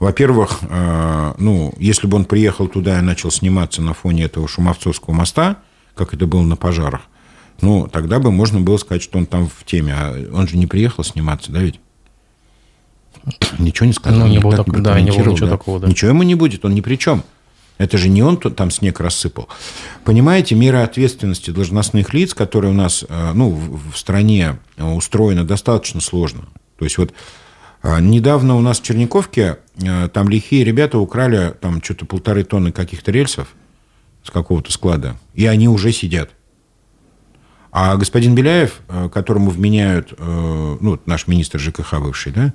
[0.00, 5.14] во-первых, э, ну, если бы он приехал туда и начал сниматься на фоне этого Шумовцовского
[5.14, 5.58] моста,
[5.94, 7.02] как это было на пожарах,
[7.60, 9.94] ну, тогда бы можно было сказать, что он там в теме.
[9.94, 11.80] А он же не приехал сниматься, да ведь?
[13.58, 14.20] Ничего не сказал.
[14.20, 15.52] Ну, не было, так, да, не было ничего да.
[15.52, 15.88] такого, да.
[15.88, 17.24] Ничего ему не будет, он ни при чем.
[17.78, 19.48] Это же не он там снег рассыпал.
[20.04, 26.48] Понимаете, мера ответственности должностных лиц, которые у нас э, ну, в стране устроена достаточно сложно.
[26.78, 27.14] То есть вот
[27.82, 32.72] э, недавно у нас в Черниковке э, там лихие ребята украли там что-то полторы тонны
[32.72, 33.48] каких-то рельсов
[34.24, 36.30] с какого-то склада, и они уже сидят.
[37.70, 42.52] А господин Беляев, э, которому вменяют, э, ну, наш министр ЖКХ бывший, да,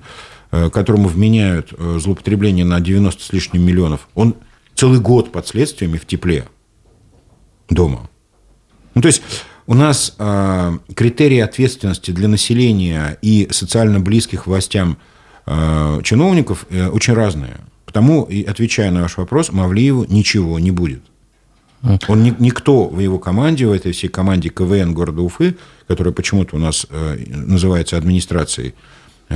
[0.52, 4.36] э, которому вменяют злоупотребление на 90 с лишним миллионов, он
[4.76, 6.46] целый год под следствиями в тепле
[7.70, 8.10] дома.
[8.96, 9.22] Ну, то есть
[9.66, 14.98] у нас э, критерии ответственности для населения и социально близких властям
[15.46, 17.58] э, чиновников э, очень разные.
[17.86, 21.04] Потому, отвечая на ваш вопрос, Мавлиеву ничего не будет.
[22.08, 25.58] Он ни, никто в его команде, в этой всей команде КВН города Уфы,
[25.88, 28.74] которая почему-то у нас э, называется администрацией,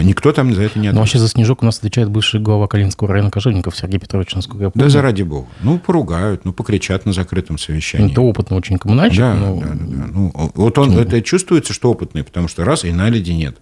[0.03, 0.93] никто там за это не отвечает.
[0.93, 4.63] Ну, вообще за снежок у нас отвечает бывший глава Калининского района Кожевников Сергей Петрович, насколько
[4.63, 4.85] я помню.
[4.85, 5.47] Да заради бога.
[5.61, 8.11] Ну, поругают, ну, покричат на закрытом совещании.
[8.11, 9.19] Это опытный очень коммунальщик.
[9.19, 9.59] Да, но...
[9.59, 10.05] да, да, да.
[10.13, 13.57] Ну, вот он, это чувствуется, что опытный, потому что раз и наледи нет.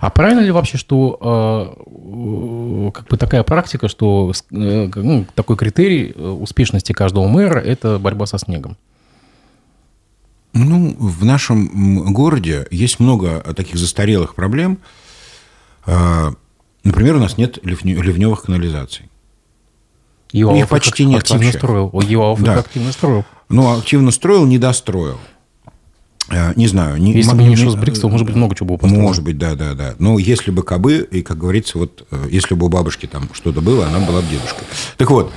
[0.00, 6.12] А правильно ли вообще, что э, как бы такая практика, что э, ну, такой критерий
[6.14, 8.76] э, успешности каждого мэра– это борьба со снегом?
[10.56, 14.78] Ну, в нашем городе есть много таких застарелых проблем.
[15.84, 19.10] Например, у нас нет ливневых канализаций.
[20.32, 21.58] ЮАОФ их почти нет активно вообще.
[21.58, 21.90] строил.
[21.92, 22.58] ЮАОФ да.
[22.58, 23.24] активно строил.
[23.48, 25.18] Ну, активно строил, не достроил.
[26.28, 26.96] Э, не знаю.
[26.98, 29.02] Не, если бы не шел с Брикс, может быть, много чего было построено.
[29.06, 29.94] Может быть, да, да, да.
[29.98, 33.60] Но если бы кобы, и, как говорится, вот, э, если бы у бабушки там что-то
[33.60, 34.66] было, она была бы дедушкой.
[34.96, 35.32] Так вот,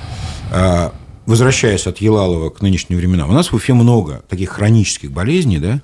[1.30, 5.80] возвращаясь от Елалова к нынешним временам, у нас в Уфе много таких хронических болезней, да,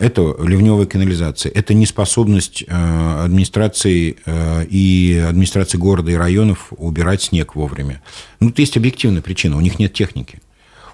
[0.00, 4.16] это ливневая канализация, это неспособность администрации
[4.70, 8.02] и администрации города и районов убирать снег вовремя.
[8.40, 10.40] Ну, это есть объективная причина, у них нет техники.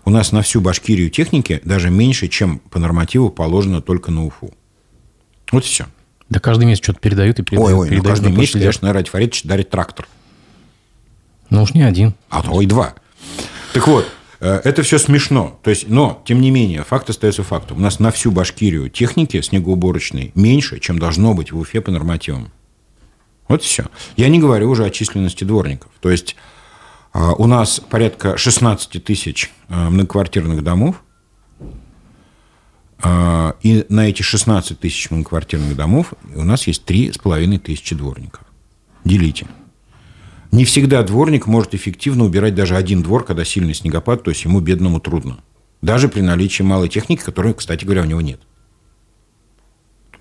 [0.05, 4.53] У нас на всю Башкирию техники даже меньше, чем по нормативу положено только на Уфу.
[5.51, 5.87] Вот и все.
[6.29, 7.69] Да каждый месяц что-то передают и передают.
[7.69, 10.07] Ой, ой, передают, ну каждый месяц Лешный Ради Фаридович дарит трактор.
[11.51, 12.15] Ну уж не один.
[12.29, 12.95] А то и два.
[13.75, 14.07] Так вот,
[14.39, 15.59] э, это все смешно.
[15.65, 17.79] То есть, но, тем не менее, факт остается фактом.
[17.79, 22.53] У нас на всю Башкирию техники снегоуборочной меньше, чем должно быть в Уфе по нормативам.
[23.49, 23.87] Вот и все.
[24.17, 25.91] Я не говорю уже о численности дворников.
[26.01, 26.37] То есть,
[27.13, 31.03] а, у нас порядка 16 тысяч а, многоквартирных домов.
[33.03, 38.43] А, и на эти 16 тысяч многоквартирных домов у нас есть 3,5 тысячи дворников.
[39.05, 39.49] Делите.
[40.55, 44.61] Не всегда дворник может эффективно убирать даже один двор, когда сильный снегопад, то есть ему
[44.61, 45.41] бедному трудно.
[45.83, 48.41] Даже при наличии малой техники, которой, кстати говоря, у него нет.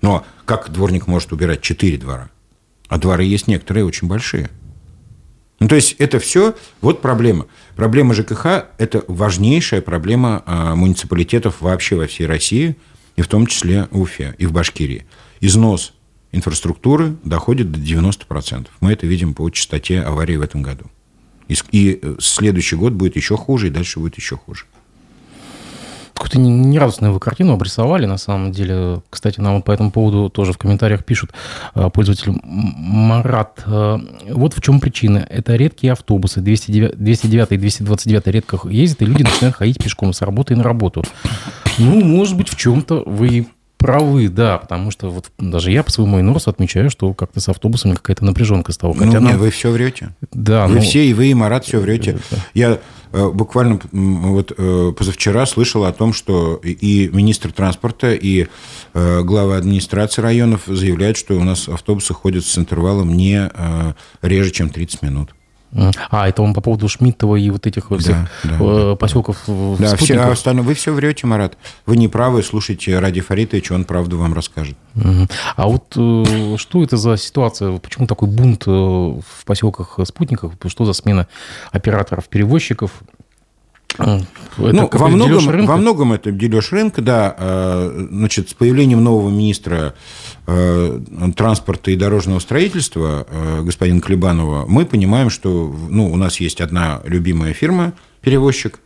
[0.02, 2.30] Но как дворник может убирать 4 двора?
[2.88, 4.50] А дворы есть некоторые очень большие–
[5.60, 7.46] ну, то есть это все, вот проблема.
[7.76, 12.76] Проблема ЖКХ– это важнейшая проблема а, муниципалитетов вообще во всей России,
[13.16, 15.06] и в том числе Уфе и в Башкирии.
[15.40, 15.94] Износ
[16.34, 18.68] инфраструктуры доходит до 90%.
[18.80, 20.84] Мы это видим по частоте аварий в этом году.
[21.48, 24.66] И, и э, следующий год будет еще хуже, и дальше будет еще хуже
[26.24, 29.02] какую-то нерадостную вы картину обрисовали, на самом деле.
[29.10, 31.32] Кстати, нам по этому поводу тоже в комментариях пишут
[31.74, 33.62] э, пользователь Марат.
[33.66, 33.98] Э,
[34.30, 35.26] вот в чем причина.
[35.28, 36.40] Это редкие автобусы.
[36.40, 41.04] 209, 209 и 229 редко ездят, и люди начинают ходить пешком с работы на работу.
[41.78, 43.48] Ну, может быть, в чем-то вы
[43.84, 47.92] правы, да, потому что вот даже я по своему инорсу отмечаю, что как-то с автобусами
[47.92, 48.94] какая-то напряженка стала.
[48.94, 49.36] Хотя ну, нам...
[49.36, 50.14] вы все врете.
[50.32, 50.66] Да.
[50.66, 50.80] Вы ну...
[50.80, 52.18] все, и вы, и Марат все врете.
[52.54, 52.78] Я
[53.12, 58.46] э, буквально вот э, позавчера слышал о том, что и министр транспорта, и
[58.94, 63.50] э, глава администрации районов заявляют, что у нас автобусы ходят с интервалом не
[64.22, 65.34] реже, чем 30 минут.
[66.10, 69.38] А, это он по поводу Шмидтова и вот этих да, всех да, э, поселков
[69.78, 71.56] Да, все, а остальное, вы все врете, Марат.
[71.86, 74.76] Вы не правы, слушайте Ради Фаритовича, он правду вам расскажет.
[75.56, 77.78] А вот э, что это за ситуация?
[77.78, 80.52] Почему такой бунт э, в поселках спутников?
[80.66, 81.26] Что за смена
[81.72, 82.90] операторов-перевозчиков?
[83.98, 84.26] Это
[84.72, 87.34] ну, во многом, во многом это дележ рынка, да.
[87.36, 89.94] Э, значит, с появлением нового министра
[90.46, 91.00] э,
[91.36, 97.00] транспорта и дорожного строительства, э, господина Клебанова, мы понимаем, что ну, у нас есть одна
[97.04, 98.80] любимая фирма, перевозчик,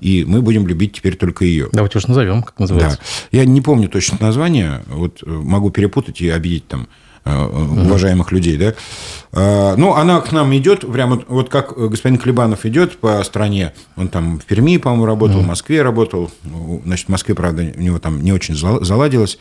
[0.00, 1.68] и мы будем любить теперь только ее.
[1.72, 2.98] Давайте уж назовем, как называется.
[2.98, 3.38] Да.
[3.38, 6.88] Я не помню точно название, вот могу перепутать и обидеть там
[7.24, 8.74] Э, уважаемых людей, да.
[9.32, 14.08] Э, ну, она к нам идет, прямо вот как господин Клебанов идет по стране, он
[14.08, 16.32] там в Перми, по-моему, работал, в Москве работал,
[16.84, 19.38] значит, в Москве, правда, у него там не очень заладилось,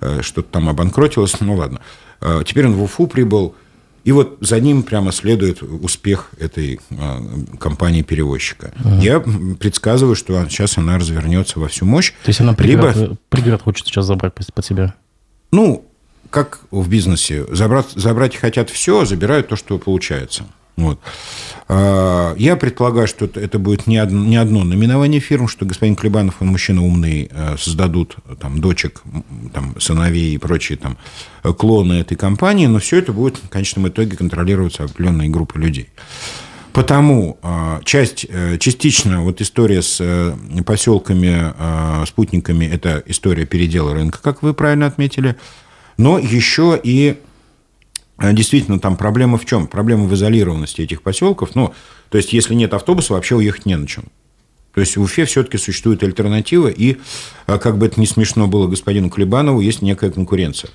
[0.00, 1.80] э, что-то там обанкротилось, ну, ладно.
[2.46, 3.54] Теперь он в Уфу прибыл,
[4.04, 6.80] и вот за ним прямо следует успех этой
[7.60, 8.72] компании перевозчика.
[8.82, 8.94] Угу.
[9.02, 12.12] Я предсказываю, что сейчас она развернется во всю мощь.
[12.24, 13.16] То есть она пригород, либо...
[13.28, 14.94] пригород хочет сейчас забрать под себя?
[15.52, 15.87] Ну,
[16.30, 20.44] как в бизнесе, забрать, забрать хотят все, забирают то, что получается.
[20.76, 21.00] Вот.
[21.66, 26.36] А, я предполагаю, что это будет не одно, не одно наименование фирм, что господин Клебанов,
[26.40, 29.02] он мужчина умный, э, создадут там, дочек,
[29.52, 30.96] там, сыновей и прочие там,
[31.56, 35.88] клоны этой компании, но все это будет в конечном итоге контролироваться определенной группой людей.
[36.78, 43.94] Потому а, часть, э, частично вот история с э, поселками, а, спутниками, это история передела
[43.94, 45.34] рынка, как вы правильно отметили,
[45.98, 47.18] но еще и
[48.16, 49.66] а, действительно там проблема в чем?
[49.66, 51.54] Проблема в изолированности этих поселков.
[51.54, 51.74] Ну,
[52.08, 54.04] то есть, если нет автобуса, вообще уехать не на чем.
[54.74, 56.98] То есть в Уфе все-таки существует альтернатива, и,
[57.46, 60.70] как бы это не смешно было господину Клебанову, есть некая конкуренция.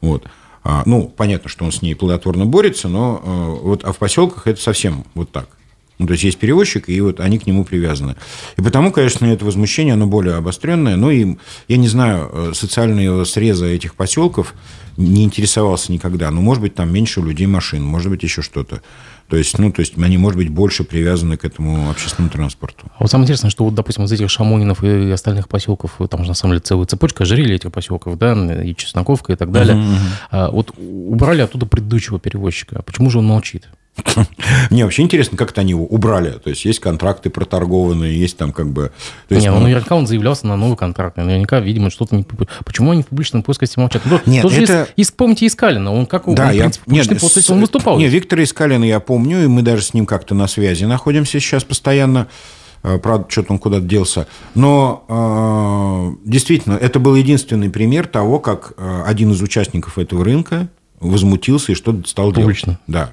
[0.00, 0.26] Вот.
[0.64, 4.48] А, ну, понятно, что он с ней плодотворно борется, но э, вот, а в поселках
[4.48, 5.48] это совсем вот так.
[5.98, 8.16] Ну, то есть есть перевозчик, и вот они к нему привязаны.
[8.56, 10.96] И потому, конечно, это возмущение, оно более обостренное.
[10.96, 11.36] Ну, и
[11.68, 14.54] я не знаю, э, социального среза этих поселков
[14.96, 16.30] не интересовался никогда.
[16.30, 18.82] Но, может быть, там меньше людей машин, может быть, еще что-то.
[19.28, 22.86] То есть, ну, то есть они, может быть, больше привязаны к этому общественному транспорту.
[22.94, 26.28] А вот самое интересное, что вот, допустим, из этих Шамонинов и остальных поселков, там же
[26.28, 29.76] на самом деле целая цепочка ожерелья этих поселков, да, и Чесноковка и так далее.
[29.76, 29.98] Uh-huh, uh-huh.
[30.30, 32.82] А, вот убрали оттуда предыдущего перевозчика.
[32.82, 33.68] Почему же он молчит?
[34.70, 36.30] Мне вообще интересно, как это они его убрали.
[36.32, 38.92] То есть, есть контракты проторгованные, есть там как бы...
[39.28, 41.16] То есть, не, ну, наверняка он заявлялся на новый контракт.
[41.16, 42.24] Наверняка, видимо, что-то не...
[42.64, 44.02] Почему они в публичном плоскости молчат?
[44.04, 44.88] Ну, нет, тоже это...
[44.96, 45.92] есть, помните, Искалина.
[45.92, 46.62] Он как да, он, я...
[46.62, 47.98] принципе, нет, плоскости он выступал.
[47.98, 51.64] Нет, Виктора Искалина я помню, и мы даже с ним как-то на связи находимся сейчас
[51.64, 52.28] постоянно.
[52.82, 54.26] Э, правда, что-то он куда-то делся.
[54.54, 60.68] Но э, действительно, это был единственный пример того, как э, один из участников этого рынка
[61.00, 62.78] возмутился и что-то стал Публично.
[62.86, 63.10] делать.
[63.10, 63.12] Да.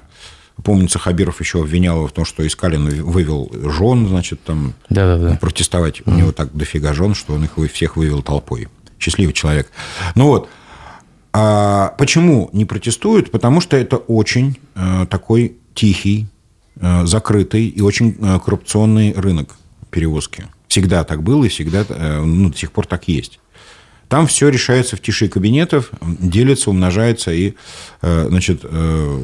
[0.62, 5.30] Помнится, Хабиров еще обвинял его в том, что Искалин вывел жен, значит, там да, да,
[5.30, 5.36] да.
[5.36, 6.06] протестовать.
[6.06, 8.68] У него так дофига жен, что он их всех вывел толпой.
[8.98, 9.70] Счастливый человек.
[10.14, 10.48] Ну вот.
[11.32, 13.32] А почему не протестуют?
[13.32, 16.28] Потому что это очень э, такой тихий,
[16.76, 19.56] э, закрытый и очень э, коррупционный рынок
[19.90, 20.46] перевозки.
[20.68, 23.40] Всегда так было и всегда, э, ну, до сих пор так есть.
[24.14, 27.54] Там все решается в тиши кабинетов, делится, умножается и
[28.00, 29.20] э, значит, э,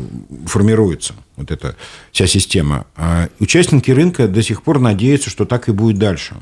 [0.46, 1.76] формируется вот эта
[2.10, 2.88] вся система.
[2.96, 6.34] А участники рынка до сих пор надеются, что так и будет дальше.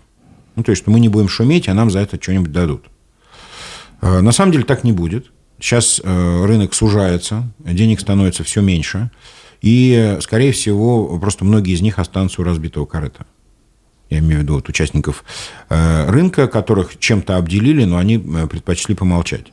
[0.56, 2.86] Ну, то есть, что мы не будем шуметь, а нам за это что-нибудь дадут.
[4.00, 5.26] Э, на самом деле так не будет.
[5.60, 9.10] Сейчас рынок сужается, денег становится все меньше.
[9.60, 13.26] И, скорее всего, просто многие из них останутся у разбитого корыта
[14.10, 15.24] я имею в виду вот участников
[15.68, 19.46] э, рынка, которых чем-то обделили, но они э, предпочли помолчать.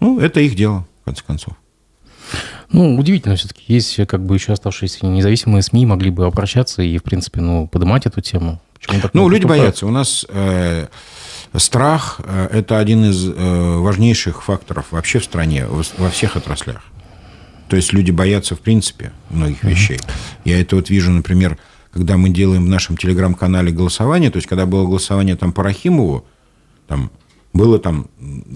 [0.00, 1.54] Ну, это их дело, в конце концов.
[2.70, 3.62] Ну, удивительно все-таки.
[3.68, 8.06] Есть как бы еще оставшиеся независимые СМИ, могли бы обращаться и, в принципе, ну, поднимать
[8.06, 8.60] эту тему.
[9.12, 9.86] ну, люди боятся.
[9.86, 10.88] У нас э,
[11.56, 13.32] страх э,– это один из э,
[13.78, 16.82] важнейших факторов вообще в стране, во всех отраслях.
[17.68, 19.96] То есть люди боятся, в принципе, многих вещей.
[19.96, 20.40] Mm-hmm.
[20.44, 21.58] Я это вот вижу, например,
[21.96, 26.26] когда мы делаем в нашем телеграм-канале голосование, то есть когда было голосование там по Рахимову,
[26.86, 27.10] там
[27.54, 28.08] было там,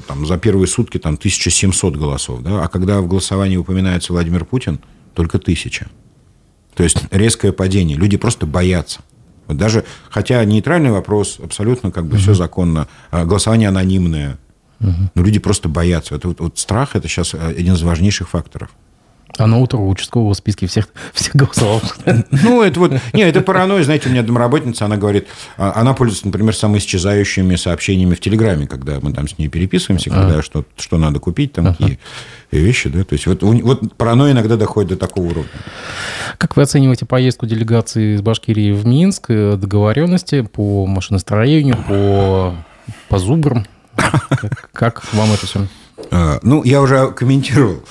[0.07, 4.79] там за первые сутки там 1700 голосов, да, а когда в голосовании упоминается Владимир Путин,
[5.15, 5.89] только тысяча.
[6.75, 7.97] То есть резкое падение.
[7.97, 9.01] Люди просто боятся.
[9.47, 12.19] Вот даже, хотя нейтральный вопрос, абсолютно как бы угу.
[12.19, 14.39] все законно, а голосование анонимное,
[14.81, 14.93] угу.
[15.15, 16.15] но люди просто боятся.
[16.15, 18.71] Это вот, вот страх это сейчас один из важнейших факторов.
[19.39, 21.83] А на утро в участкового списке всех, всех голосовал.
[22.31, 22.93] Ну, это вот...
[23.13, 23.85] Не, это паранойя.
[23.85, 25.29] Знаете, у меня домработница, она говорит...
[25.57, 30.39] А, она пользуется, например, самоисчезающими сообщениями в Телеграме, когда мы там с ней переписываемся, когда
[30.39, 30.43] а.
[30.43, 31.99] что, что надо купить, там какие
[32.51, 33.05] вещи, да.
[33.05, 35.51] То есть вот, вот паранойя иногда доходит до такого уровня.
[36.39, 42.55] Как вы оцениваете поездку делегации из Башкирии в Минск, договоренности по машиностроению, по,
[43.09, 43.67] по зубрам?
[43.97, 45.67] Как, как вам это все?
[46.11, 47.83] А, ну, я уже комментировал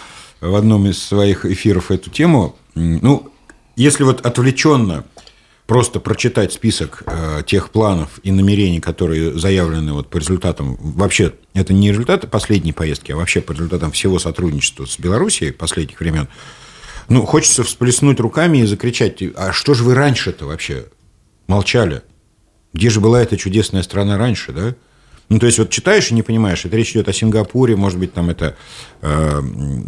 [0.41, 2.55] в одном из своих эфиров эту тему.
[2.75, 3.31] Ну,
[3.75, 5.05] если вот отвлеченно
[5.69, 11.73] просто прочитать список э, тех планов и намерений, которые заявлены вот по результатам, вообще это
[11.73, 16.27] не результаты последней поездки, а вообще по результатам всего сотрудничества с Белоруссией последних времен,
[17.07, 20.85] ну, хочется всплеснуть руками и закричать, а что же вы раньше-то вообще
[21.45, 22.01] молчали?
[22.73, 24.75] Где же была эта чудесная страна раньше, да?
[25.29, 28.13] Ну, то есть, вот читаешь и не понимаешь, это речь идет о Сингапуре, может быть,
[28.13, 28.57] там это,
[29.01, 29.41] э,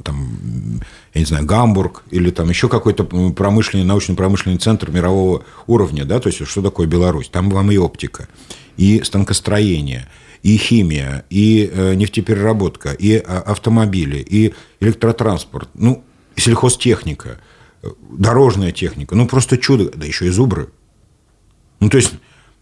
[0.04, 0.82] там,
[1.16, 6.28] я не знаю, Гамбург или там еще какой-то промышленный, научно-промышленный центр мирового уровня, да, то
[6.28, 7.28] есть, что такое Беларусь?
[7.30, 8.28] Там вам и оптика,
[8.78, 10.08] и станкостроение,
[10.44, 16.04] и химия, и э, нефтепереработка, и а, автомобили, и электротранспорт, ну,
[16.36, 17.40] сельхозтехника,
[18.12, 20.70] дорожная техника, ну, просто чудо, да еще и зубры.
[21.80, 22.14] Ну, то есть,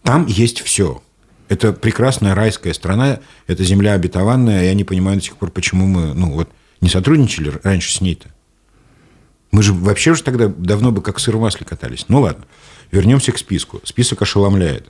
[0.02, 1.02] там есть все.
[1.50, 4.66] Это прекрасная райская страна, это земля обетованная.
[4.66, 8.30] Я не понимаю до сих пор, почему мы ну, вот, не сотрудничали раньше с ней-то.
[9.52, 12.06] Мы же вообще уже тогда давно бы как сыр в масле катались.
[12.08, 12.46] Ну ладно,
[12.92, 13.82] вернемся к списку.
[13.84, 14.90] Список ошеломляет.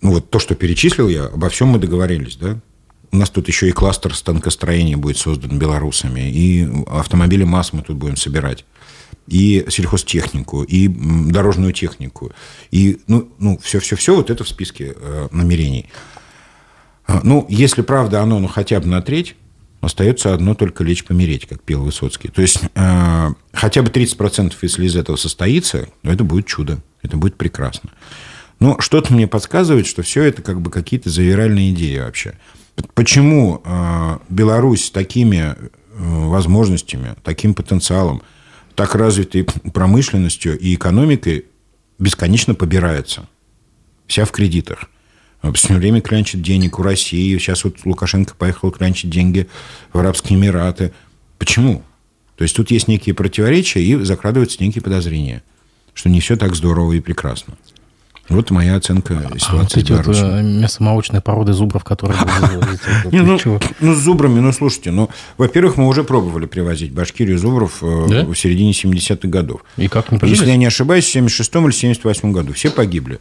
[0.00, 2.58] Ну вот то, что перечислил я, обо всем мы договорились, да?
[3.12, 7.96] У нас тут еще и кластер станкостроения будет создан белорусами, и автомобили МАЗ мы тут
[7.96, 8.64] будем собирать,
[9.26, 12.32] и сельхозтехнику, и дорожную технику,
[12.70, 15.86] и ну, ну все-все-все вот это в списке э, намерений.
[17.06, 19.36] А, ну, если правда оно, ну, хотя бы на треть,
[19.80, 22.28] остается одно только лечь помереть, как пел Высоцкий.
[22.28, 27.16] То есть, э, хотя бы 30%, если из этого состоится, ну, это будет чудо, это
[27.16, 27.90] будет прекрасно.
[28.60, 32.34] Но что-то мне подсказывает, что все это как бы какие-то завиральные идеи вообще.
[32.94, 35.56] Почему э, Беларусь с такими э,
[35.96, 38.22] возможностями, таким потенциалом,
[38.80, 41.44] так развитой промышленностью и экономикой
[41.98, 43.28] бесконечно побирается?
[44.06, 44.88] Вся в кредитах.
[45.52, 47.36] Все время клянчит денег у России.
[47.36, 49.48] Сейчас вот Лукашенко поехал клянчить деньги
[49.92, 50.94] в Арабские Эмираты.
[51.36, 51.82] Почему?
[52.36, 55.42] То есть тут есть некие противоречия и закрадываются некие подозрения,
[55.92, 57.58] что не все так здорово и прекрасно.
[58.30, 62.18] Вот моя оценка ситуации а вот эти вот э, мясомолочные породы зубров, которые...
[63.10, 63.38] Ну,
[63.80, 68.34] ну, с зубрами, ну, слушайте, ну, во-первых, мы уже пробовали привозить Башкирию зубров э, в
[68.34, 69.64] середине 70-х годов.
[69.76, 72.52] И как не Если я не ошибаюсь, в 76-м или 78 году.
[72.52, 73.18] Все погибли.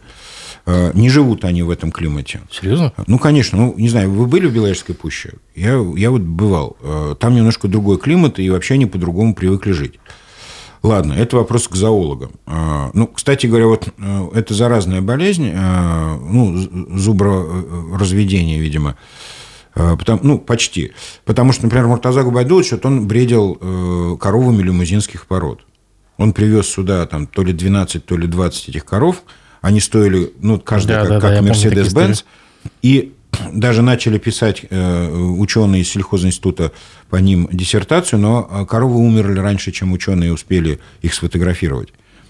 [0.65, 2.41] Э, не живут они в этом климате.
[2.51, 2.93] Серьезно?
[3.07, 3.57] Ну, конечно.
[3.57, 5.33] Ну, не знаю, вы были в Белорусской пуще?
[5.55, 6.77] Я, я вот бывал.
[7.19, 9.99] Там немножко другой климат, и вообще они по-другому привыкли жить.
[10.81, 12.31] Ладно, это вопрос к зоологам.
[12.45, 16.57] А, ну, кстати говоря, вот э, это заразная болезнь, э, ну,
[16.97, 18.95] зуброразведение, видимо,
[19.75, 20.93] э, Потому, ну, почти.
[21.25, 25.65] Потому что, например, Муртаза Губайдулович, вот он бредил коровами лимузинских пород.
[26.17, 29.23] Он привез сюда там то ли 12, то ли 20 этих коров.
[29.61, 32.23] Они стоили, ну, каждая да, как, да, как Mercedes-Benz.
[32.81, 33.13] И
[33.53, 36.71] даже начали писать э, ученые из сельхозинститута
[37.09, 41.89] по ним диссертацию, но э, коровы умерли раньше, чем ученые успели их сфотографировать.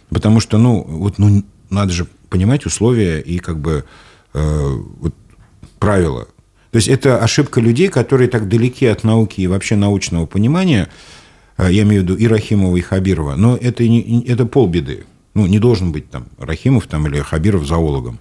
[0.09, 3.83] Потому что, ну, вот, ну, надо же понимать условия и как бы
[4.33, 5.13] э, вот,
[5.79, 6.27] правила.
[6.71, 10.89] То есть это ошибка людей, которые так далеки от науки и вообще научного понимания,
[11.57, 15.05] я имею в виду и Рахимова, и Хабирова, но это, не, это полбеды.
[15.33, 18.19] Ну, не должен быть там Рахимов там, или Хабиров зоологом.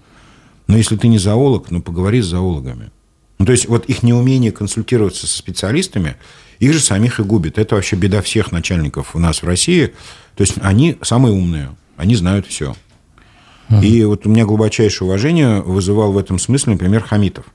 [0.67, 2.91] Но если ты не зоолог, ну, поговори с зоологами.
[3.39, 6.17] Ну, то есть, вот их неумение консультироваться со специалистами,
[6.59, 7.59] их же самих и губит.
[7.59, 9.95] Это вообще беда всех начальников у нас в России.
[10.35, 12.75] То есть, они самые умные, они знают все.
[13.69, 17.47] uh И вот у меня глубочайшее уважение вызывал в этом смысле, например, Хамитов.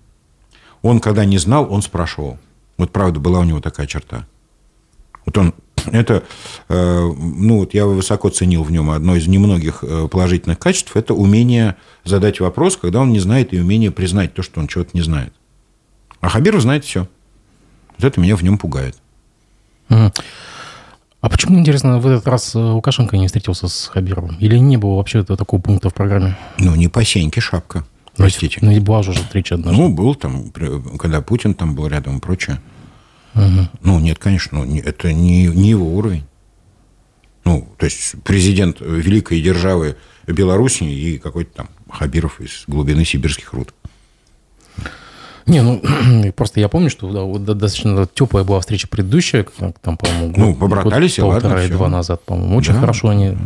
[0.81, 2.37] Он, когда не знал, он спрашивал.
[2.77, 4.25] Вот правда, была у него такая черта.
[5.25, 5.53] Вот он
[5.91, 6.23] это,
[6.69, 11.13] э, ну, вот я высоко ценил в нем одно из немногих э, положительных качеств, это
[11.13, 15.01] умение задать вопрос, когда он не знает, и умение признать то, что он чего-то не
[15.01, 15.33] знает.
[16.21, 17.07] А Хабиров знает все.
[17.97, 18.95] Вот это меня в нем пугает.
[21.23, 24.35] А почему, интересно, в этот раз э, Лукашенко не встретился с Хабировым?
[24.41, 26.37] Или не было вообще такого пункта в программе?
[26.57, 27.85] Ну, не по сеньке шапка.
[28.17, 28.59] Простите.
[28.61, 29.81] Ну, и была уже встреча однажды.
[29.81, 32.59] Ну, был там, когда Путин там был рядом и прочее.
[33.35, 33.69] Угу.
[33.83, 36.25] Ну, нет, конечно, ну, это не, не его уровень.
[37.45, 39.95] Ну, то есть президент великой державы
[40.27, 43.73] Беларуси и какой-то там Хабиров из глубины сибирских руд.
[45.45, 45.81] Не, ну,
[46.35, 49.45] просто я помню, что да, достаточно теплая была встреча предыдущая,
[49.81, 52.57] там, по-моему, ну, побратались, год, полтора и два назад, по-моему.
[52.57, 53.37] Очень да, хорошо они...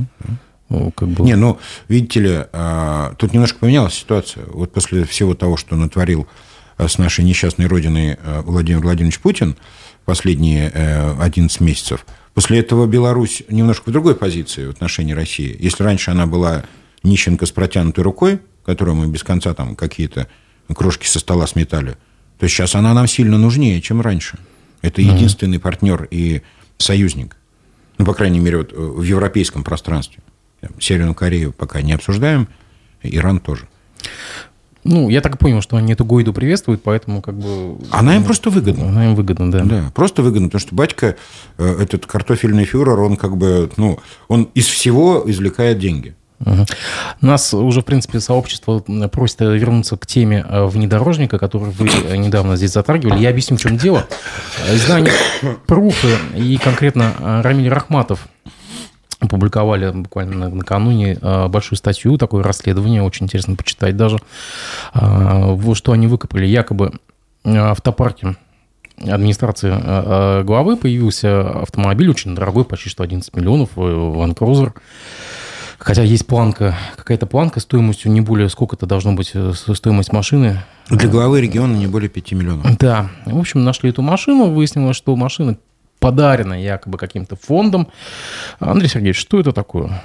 [0.70, 1.24] Ну, как бы...
[1.24, 4.44] Не, ну, видите ли, а, тут немножко поменялась ситуация.
[4.48, 6.28] Вот после всего того, что натворил
[6.78, 9.56] с нашей несчастной родиной э, Владимир Владимирович Путин
[10.06, 12.06] последние 11 э, месяцев.
[12.34, 15.56] После этого Беларусь немножко в другой позиции в отношении России.
[15.60, 16.64] Если раньше она была
[17.02, 20.28] нищенка с протянутой рукой, которую мы без конца там какие-то
[20.76, 21.98] крошки со стола сметали,
[22.40, 24.38] то сейчас она нам сильно нужнее, чем раньше.
[24.82, 26.42] Это единственный партнер и
[26.78, 27.36] союзник.
[27.98, 30.22] Ну, по крайней мере, вот э, в европейском пространстве.
[30.80, 32.48] Северную Корею пока не обсуждаем,
[33.02, 33.68] Иран тоже.
[34.84, 37.78] Ну, я так понял, что они эту Гойду приветствуют, поэтому как бы...
[37.92, 38.88] Она им просто выгодна.
[38.88, 39.64] Она им выгодна, да.
[39.64, 41.18] Да, просто выгодно, потому что батька,
[41.58, 44.00] э, этот картофельный фюрер, он как бы, ну,
[44.30, 46.16] он из всего извлекает деньги.
[47.22, 48.80] Нас уже, в принципе, сообщество
[49.12, 53.20] просит вернуться к теме э, внедорожника, который вы недавно здесь затрагивали.
[53.20, 54.06] Я объясню, в чем дело.
[54.72, 55.14] Издание
[55.66, 58.28] «Пруфы» и конкретно Рамиль Рахматов
[59.20, 61.18] опубликовали буквально накануне
[61.50, 64.20] большую статью, такое расследование, очень интересно почитать даже,
[64.94, 66.46] а, что они выкопали.
[66.46, 66.94] Якобы
[67.44, 68.36] в автопарке
[69.02, 74.74] администрации главы появился автомобиль очень дорогой, почти что 11 миллионов, э, Land Cruiser.
[75.78, 80.64] Хотя есть планка, какая-то планка стоимостью не более, сколько-то должно быть э, стоимость машины.
[80.90, 82.78] Для главы региона не более 5 миллионов.
[82.78, 83.10] Да.
[83.26, 85.58] В общем, нашли эту машину, выяснилось, что машина
[86.00, 87.88] подарено якобы каким-то фондом.
[88.60, 90.02] Андрей Сергеевич, что это такое?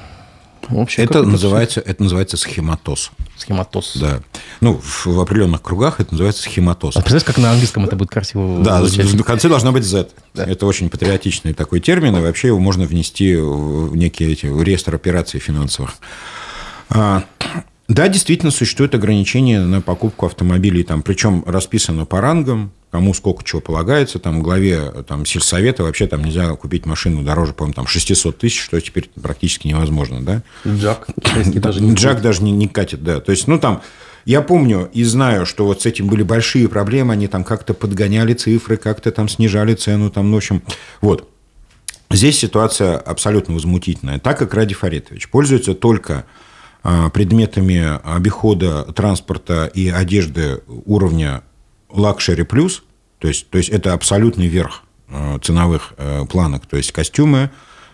[0.75, 3.11] Вообще, это, называется, это, это называется схематоз.
[3.37, 3.97] Схематоз.
[3.97, 4.21] Да.
[4.61, 6.97] Ну, в, в определенных кругах это называется схематоз.
[6.97, 9.07] А представляешь, как на английском это будет красиво Да, звучать?
[9.13, 10.09] в конце должна быть Z.
[10.35, 10.45] Да.
[10.45, 14.95] Это очень патриотичный такой термин, и вообще его можно внести в некие эти, в реестр
[14.95, 15.95] операций финансовых.
[17.89, 23.61] Да, действительно существует ограничение на покупку автомобилей, там, причем расписано по рангам, кому сколько чего
[23.61, 24.19] полагается.
[24.19, 28.61] Там в главе там, сельсовета вообще там нельзя купить машину дороже, по-моему, там 600 тысяч,
[28.61, 30.43] что теперь практически невозможно, да?
[30.67, 31.09] Джак.
[31.17, 33.21] Даже не Джак даже не, не катит, да.
[33.21, 33.83] То есть, ну, там,
[34.27, 38.35] я помню и знаю, что вот с этим были большие проблемы, они там как-то подгоняли
[38.35, 40.63] цифры, как-то там снижали цену, там, ну, в общем,
[41.01, 41.29] вот.
[42.11, 44.19] Здесь ситуация абсолютно возмутительная.
[44.19, 46.27] Так как Ради Фаритович пользуется только
[46.83, 51.43] предметами обихода транспорта и одежды уровня
[51.89, 52.83] luxury плюс,
[53.19, 57.51] то есть, то есть это абсолютный верх а, ценовых а, планок, то есть костюмы,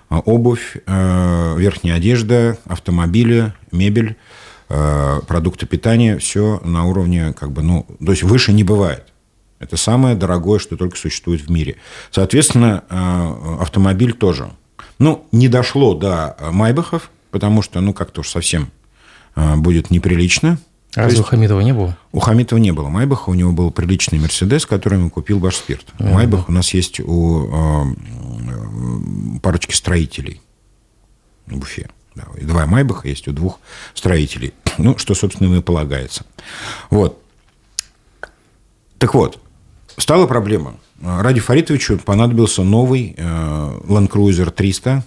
[0.09, 4.16] обувь, верхняя одежда, автомобили, мебель,
[4.68, 9.12] продукты питания, все на уровне, как бы, ну, то есть выше не бывает.
[9.59, 11.76] Это самое дорогое, что только существует в мире.
[12.11, 12.84] Соответственно,
[13.61, 14.51] автомобиль тоже.
[14.99, 18.78] Ну, не дошло до Майбахов, потому что, ну, как-то уж совсем а,
[19.57, 20.59] будет неприлично.
[20.95, 21.97] А разве у Хамитова не было?
[22.12, 25.84] У Хамитова не было Майбаха, у него был приличный Мерседес, который он купил Башспирт.
[25.99, 26.12] Mm-hmm.
[26.12, 30.41] Майбах у нас есть у э, парочки строителей
[31.47, 31.91] в Уфе.
[32.14, 33.61] Да, и два Майбаха есть у двух
[33.95, 34.55] строителей.
[34.78, 36.24] Ну, что, собственно, и полагается.
[36.89, 37.20] Вот.
[38.99, 39.41] Так вот,
[39.97, 40.76] стала проблема.
[41.03, 45.05] Ради Фаритовичу понадобился новый э, Land Cruiser 300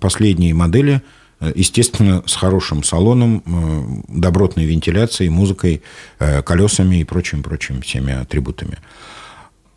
[0.00, 1.02] последней модели–
[1.54, 5.82] Естественно, с хорошим салоном, э, добротной вентиляцией, музыкой,
[6.20, 8.78] э, колесами и прочим-прочим всеми атрибутами.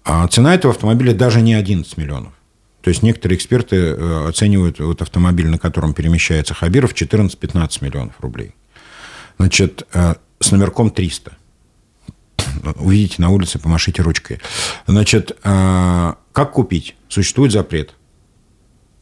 [0.03, 2.33] А цена этого автомобиля даже не 11 миллионов.
[2.81, 8.53] То есть некоторые эксперты э, оценивают вот автомобиль, на котором перемещается Хабиров, 14-15 миллионов рублей.
[9.39, 11.35] Значит, с номерком 300.
[12.75, 14.39] Увидите на улице, помашите ручкой.
[14.87, 16.95] Значит, как купить?
[17.09, 17.95] Существует запрет.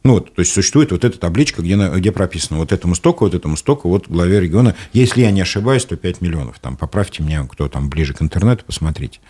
[0.06, 3.34] Ну, вот, то есть существует вот эта табличка, где, где прописано вот этому стоку, вот
[3.34, 4.76] этому стоку, вот главе региона.
[4.92, 6.58] Если я не ошибаюсь, то 5 миллионов.
[6.58, 9.20] Там, поправьте меня, кто там ближе к интернету, посмотрите.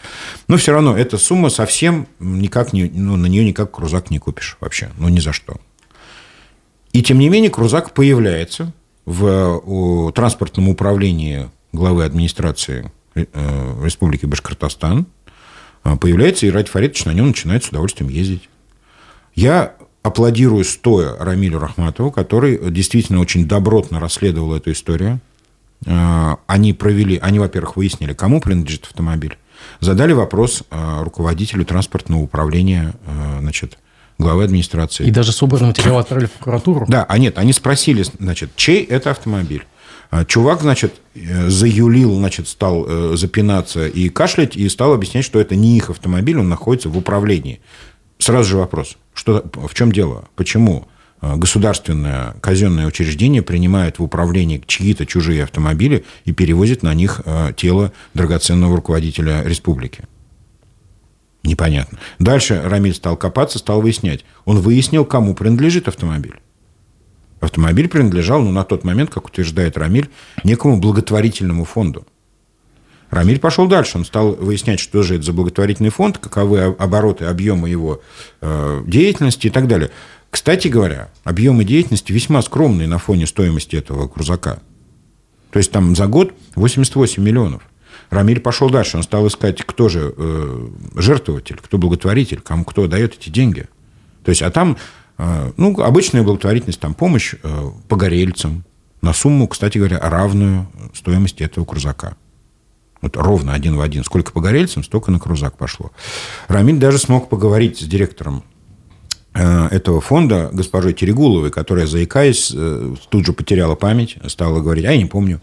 [0.49, 4.57] Но все равно эта сумма совсем никак не, ну, на нее никак крузак не купишь
[4.59, 4.91] вообще.
[4.99, 5.61] Ну, ни за что.
[6.93, 8.73] И тем не менее, крузак появляется
[9.07, 13.25] в транспортном управлении главы администрации э,
[13.85, 15.07] Республики Башкортостан.
[15.85, 18.49] А, появляется, и Ради Фаридович на нем начинает с удовольствием ездить.
[19.37, 25.19] Я аплодирую стоя Рамилю Рахматову, который действительно очень добротно расследовал эту историю.
[25.87, 29.39] А, они провели, они, во-первых, выяснили, кому принадлежит автомобиль,
[29.81, 33.79] задали вопрос а, руководителю транспортного управления, а, значит,
[34.19, 35.07] главы администрации.
[35.07, 36.85] И даже собранный материал отправили в прокуратуру?
[36.87, 39.65] Да, а нет, они спросили, значит, чей это автомобиль?
[40.29, 45.57] Чувак, значит, э, заюлил, значит, стал э, запинаться и кашлять, и стал объяснять, что это
[45.57, 47.61] не их автомобиль, он находится в управлении.
[48.25, 48.97] Сразу же вопрос.
[49.13, 50.25] Что, в чем дело?
[50.35, 50.89] Почему
[51.21, 57.53] э, государственное казенное учреждение принимает в управление чьи-то чужие автомобили и перевозит на них э,
[57.55, 60.05] тело драгоценного руководителя республики?
[61.43, 61.99] Непонятно.
[62.19, 64.25] Дальше Рамиль стал копаться, стал выяснять.
[64.47, 66.41] Он выяснил, кому принадлежит автомобиль.
[67.41, 70.09] Автомобиль принадлежал, ну, на тот момент, как утверждает Рамиль,
[70.45, 72.07] некому благотворительному фонду.
[73.15, 73.97] Рамиль пошел дальше.
[73.97, 78.03] Он стал выяснять, что же это за благотворительный фонд, каковы обороты, объемы его
[78.41, 79.93] э, деятельности и так далее.
[80.31, 84.59] Кстати говоря, объемы деятельности весьма скромные на фоне стоимости этого крузака.
[85.53, 87.63] То есть там за год 88 миллионов.
[88.11, 88.97] Рамиль пошел дальше.
[88.97, 93.69] Он стал искать, кто же э, жертвователь, кто благотворитель, кому кто дает эти деньги.
[94.25, 94.77] То есть, а там,
[95.19, 98.65] э, ну, обычная благотворительность, там помощь э, погорельцам
[99.03, 102.17] на сумму, кстати говоря, равную стоимости этого крузака.
[103.05, 104.03] Вот ровно один в один.
[104.03, 105.93] Сколько погорельцам, столько на крузак пошло.
[106.49, 108.45] Рамиль даже смог поговорить с директором
[109.35, 114.93] э, этого фонда, госпожой Терегуловой, которая, заикаясь, э, тут же потеряла память, стала говорить, а
[114.93, 115.43] я не помню.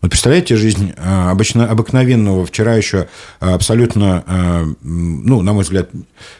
[0.00, 3.06] Вот представляете, жизнь э, обычно, обыкновенного, вчера еще
[3.38, 5.90] абсолютно, ну, на мой взгляд,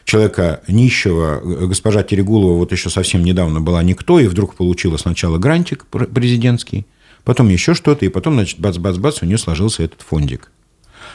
[0.06, 5.84] человека нищего, госпожа Терегулова вот еще совсем недавно была никто, и вдруг получила сначала грантик
[5.84, 6.86] президентский,
[7.24, 10.50] потом еще что-то, и потом, значит, бац-бац-бац, у нее сложился этот фондик.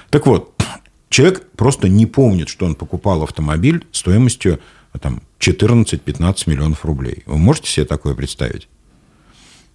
[0.09, 0.53] Так вот,
[1.09, 4.59] человек просто не помнит, что он покупал автомобиль стоимостью
[5.01, 7.23] там, 14-15 миллионов рублей.
[7.25, 8.67] Вы можете себе такое представить?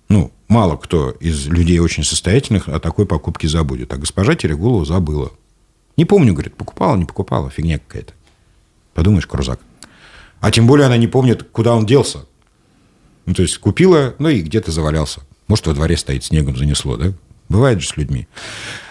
[0.09, 3.93] Ну, мало кто из людей очень состоятельных о такой покупке забудет.
[3.93, 5.33] А госпожа Терегулова забыла.
[5.97, 8.13] Не помню, говорит, покупала, не покупала, фигня какая-то.
[8.95, 9.61] Подумаешь, крузак.
[10.41, 12.27] А тем более она не помнит, куда он делся.
[13.27, 15.21] Ну, то есть купила, ну и где-то завалялся.
[15.53, 17.13] Может, во дворе стоит, снегом занесло, да?
[17.51, 18.27] Бывает же с людьми.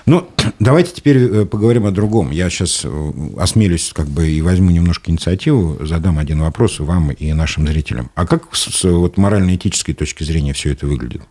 [0.05, 0.28] Ну,
[0.59, 2.30] давайте теперь э, поговорим о другом.
[2.30, 7.34] Я сейчас э, осмелюсь как бы и возьму немножко инициативу, задам один вопрос вам и
[7.34, 8.12] нашим зрителям.
[8.14, 11.24] А как с вот, морально-этической точки зрения все это выглядит?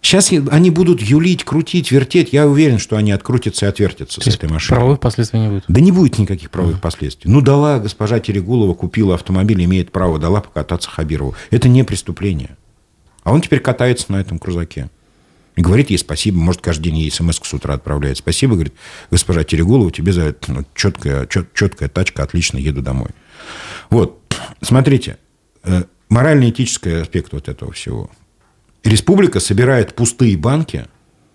[0.00, 2.32] Сейчас они будут юлить, крутить, вертеть.
[2.32, 4.76] Я уверен, что они открутятся и отвертятся То с этой машиной.
[4.76, 5.64] Правовых последствий не будет?
[5.66, 6.82] Да не будет никаких правовых uh-huh.
[6.82, 7.28] последствий.
[7.28, 11.34] Ну, дала госпожа Терегулова, купила автомобиль, имеет право, дала покататься Хабирову.
[11.50, 12.56] Это не преступление.
[13.26, 14.88] А он теперь катается на этом крузаке.
[15.56, 18.18] И говорит ей спасибо, может, каждый день ей смс с утра отправляет.
[18.18, 18.74] Спасибо, говорит,
[19.10, 23.08] госпожа Терегулова, тебе за это ну, четкая, чет, четкая тачка, отлично, еду домой.
[23.90, 25.18] Вот, смотрите,
[25.64, 28.12] э, морально-этический аспект вот этого всего.
[28.84, 30.86] Республика собирает пустые банки,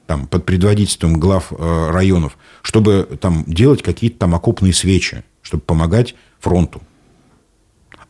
[0.07, 6.15] там, под предводительством глав э, районов, чтобы там делать какие-то там окопные свечи, чтобы помогать
[6.39, 6.81] фронту.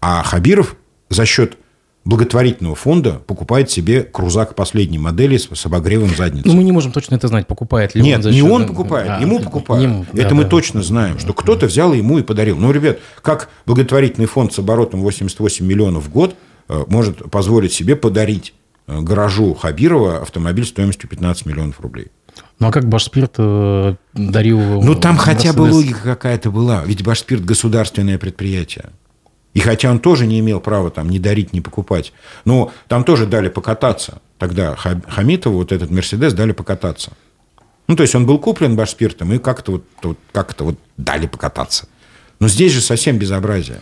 [0.02, 0.76] А Хабиров
[1.10, 1.58] за счет
[2.04, 6.48] благотворительного фонда покупает себе крузак последней модели с, с обогревом задницы.
[6.48, 8.32] Ну, мы не можем точно это знать, покупает ли Нет, он.
[8.32, 9.84] Нет, не он покупает, а, ему покупают.
[9.84, 10.50] Ему, это да, мы да.
[10.50, 12.58] точно знаем, что кто-то взял ему и подарил.
[12.58, 16.36] Ну, ребят, как благотворительный фонд с оборотом 88 миллионов в год
[16.70, 18.54] э, может позволить себе подарить
[18.88, 22.08] э, гаражу Хабирова автомобиль стоимостью 15 миллионов рублей?
[22.60, 24.82] Ну, а как Башспирт э, дарил...
[24.82, 26.84] Ну, там хотя бы логика какая-то была.
[26.86, 28.92] Ведь Башспирт– государственное предприятие.
[29.54, 32.14] И хотя он тоже не имел права там ни дарить, ни покупать,
[32.46, 34.22] но там тоже дали покататься.
[34.38, 37.12] Тогда Хамитову вот этот Мерседес дали покататься.
[37.88, 41.88] Ну, то есть он был куплен Башспиртом, и как-то вот, вот, как вот дали покататься.
[42.40, 43.82] Но здесь же совсем безобразие.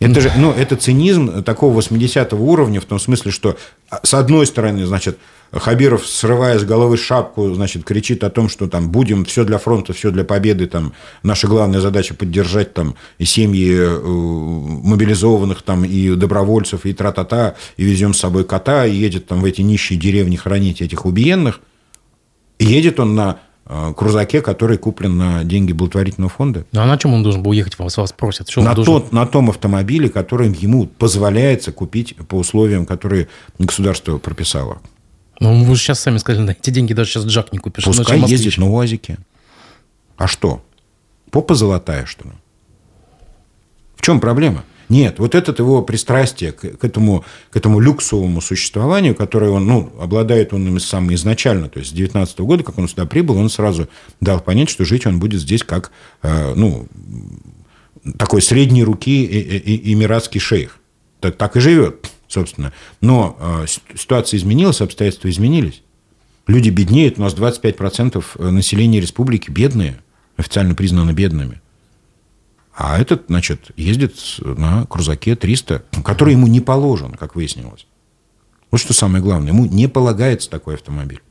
[0.00, 3.56] Это же, ну, это цинизм такого 80-го уровня, в том смысле, что
[3.88, 5.18] а, с одной стороны, значит,
[5.52, 9.92] Хабиров, срывая с головы шапку, значит, кричит о том, что там будем все для фронта,
[9.92, 10.92] все для победы, там
[11.22, 17.84] наша главная задача поддержать там и семьи э, мобилизованных там и добровольцев и тра-та-та, и
[17.84, 21.60] везем с собой кота, и едет там в эти нищие деревни хранить этих убиенных.
[22.58, 26.66] И едет он на э, крузаке, который куплен на деньги благотворительного фонда.
[26.72, 28.50] Ну, а на чем он должен был ехать, вас, вас просят?
[28.50, 28.94] Что на, должен...
[28.94, 33.28] тот, на том автомобиле, которым ему позволяется купить по условиям, которые
[33.58, 34.78] государство прописало.
[35.40, 37.84] Ну, вы же сейчас сами сказали, на эти деньги даже сейчас Джак не купишь.
[37.84, 39.18] Пускай ездит на УАЗике.
[40.16, 40.64] А что?
[41.30, 42.34] Попа золотая, что ли?
[43.96, 44.64] В чем проблема?
[44.88, 49.92] Нет, вот это его пристрастие к, к, этому, к этому люксовому существованию, которое он, ну,
[50.00, 53.50] обладает он им сам изначально, то есть с 19 года, как он сюда прибыл, он
[53.50, 53.88] сразу
[54.20, 55.90] дал понять, что жить он будет здесь как,
[56.22, 56.86] э, ну,
[58.16, 60.78] такой средней руки и, и, эмиратский шейх.
[61.20, 62.72] Так, так и живет собственно.
[63.00, 63.66] Но э,
[63.96, 65.82] ситуация изменилась, обстоятельства изменились.
[66.46, 70.00] Люди беднеют, у нас 25% э, населения республики бедные,
[70.36, 71.60] официально признаны бедными.
[72.74, 77.86] А этот, значит, ездит на крузаке 300, который ему не положен, как выяснилось.
[78.70, 79.52] Вот что самое главное.
[79.52, 81.22] Ему не полагается такой автомобиль.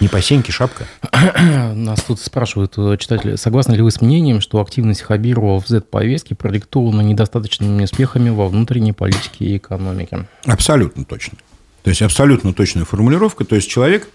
[0.00, 0.86] Не по сеньке шапка.
[1.74, 6.34] Нас тут спрашивают э, читатели, согласны ли вы с мнением, что активность Хабирова в Z-повестке
[6.34, 10.26] продиктована недостаточными успехами во внутренней политике и экономике?
[10.44, 11.38] Абсолютно точно.
[11.82, 13.44] То есть абсолютно точная формулировка.
[13.44, 14.08] То есть человек,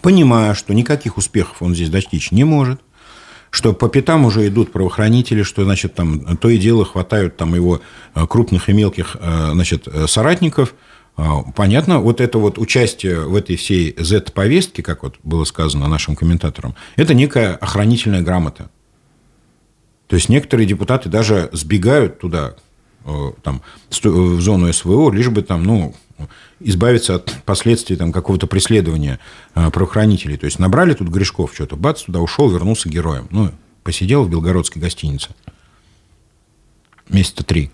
[0.00, 2.80] понимая, что никаких успехов он здесь достичь не может,
[3.50, 7.80] что по пятам уже идут правоохранители, что, значит, там то и дело хватают там его
[8.14, 10.74] э, крупных и мелких, э, значит, соратников–
[11.54, 16.74] понятно, вот это вот участие в этой всей Z-повестке, как вот было сказано нашим комментаторам,
[16.96, 18.70] это некая охранительная грамота.
[20.08, 22.56] То есть некоторые депутаты даже сбегают туда,
[23.04, 25.94] э, там, в зону СВО, лишь бы там, ну,
[26.60, 29.18] избавиться от последствий там, какого-то преследования
[29.54, 30.36] э, правоохранителей.
[30.36, 33.28] То есть набрали тут грешков что-то, бац, туда ушел, вернулся героем.
[33.30, 33.50] Ну,
[33.82, 35.30] посидел в белгородской гостинице
[37.08, 37.70] месяца три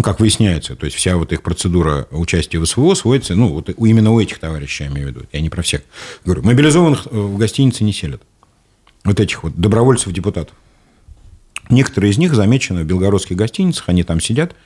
[0.00, 3.68] ну, как выясняется, то есть вся вот их процедура участия в СВО сводится, ну, вот
[3.68, 5.82] именно у этих товарищей, я имею в виду, я не про всех.
[6.24, 8.22] Говорю, мобилизованных э, в гостинице не селят.
[9.04, 10.56] Вот этих вот добровольцев-депутатов.
[11.68, 14.56] Некоторые из них замечены в белгородских гостиницах, они там сидят,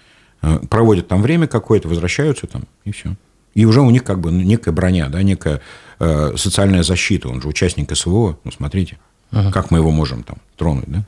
[0.43, 3.17] э, проводят там время какое-то, возвращаются там, и все.
[3.55, 5.61] И уже у них как бы некая броня, да, некая
[5.99, 7.29] э, социальная защита.
[7.29, 8.39] Он же участник СВО.
[8.45, 8.99] Ну, смотрите,
[9.33, 9.51] ага.
[9.51, 11.05] как мы его можем там тронуть, да?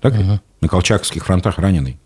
[0.00, 0.40] Так ага.
[0.62, 1.98] На Колчаковских фронтах раненый.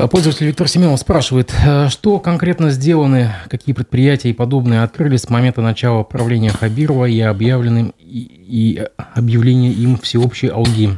[0.00, 5.28] Э, пользователь Виктор Семенов спрашивает, э, что конкретно сделаны, какие предприятия и подобные открыли с
[5.28, 10.90] момента начала правления Хабирова и объявленным и, и объявление им всеобщей алги?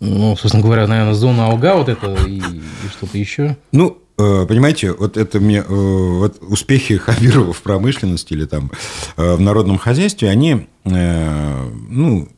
[0.00, 3.56] Ну, собственно говоря, наверное, зона алга вот это и, и что-то еще.
[3.72, 8.70] Ну, э, понимаете, вот это мне вот успехи Хабирова в промышленности или там
[9.16, 12.28] в народном хозяйстве, они, ну,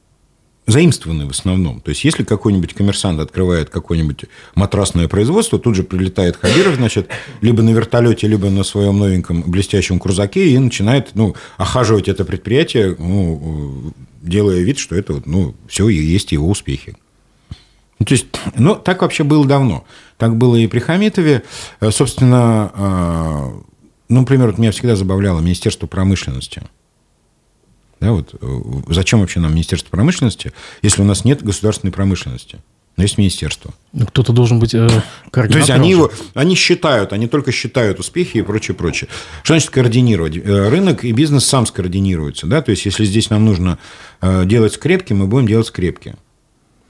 [0.67, 1.81] заимствованы в основном.
[1.81, 7.09] То есть, если какой-нибудь коммерсант открывает какое-нибудь матрасное производство, тут же прилетает Хабиров, значит,
[7.43, 12.97] либо на вертолете, либо на своем новеньком блестящем крузаке и начинает ну, охаживать это предприятие,
[12.99, 13.93] ну,
[14.23, 16.97] делая вид, что это ну, все и есть его успехи.
[17.99, 19.85] Ну, то есть, ну, так вообще было давно.
[20.17, 21.45] Так было и при Хамитове.
[21.81, 23.61] Э, собственно, э,
[24.09, 26.63] ну, например, вот меня всегда забавляло Министерство промышленности–
[28.05, 30.53] да, вот, э, зачем вообще нам Министерство промышленности,
[30.83, 32.59] если у нас нет государственной промышленности?
[32.99, 33.73] Но есть министерство.
[33.95, 34.87] Ну, кто-то должен быть э,
[35.31, 35.53] координатором.
[35.53, 39.09] То есть они, его, они считают, они только считают успехи и прочее, прочее.
[39.43, 40.37] Что значит координировать?
[40.37, 42.47] Э, рынок и бизнес сам скоординируются.
[42.47, 42.61] Да?
[42.61, 43.79] То есть, если здесь нам нужно
[44.21, 46.15] э, делать скрепки, мы будем делать скрепки.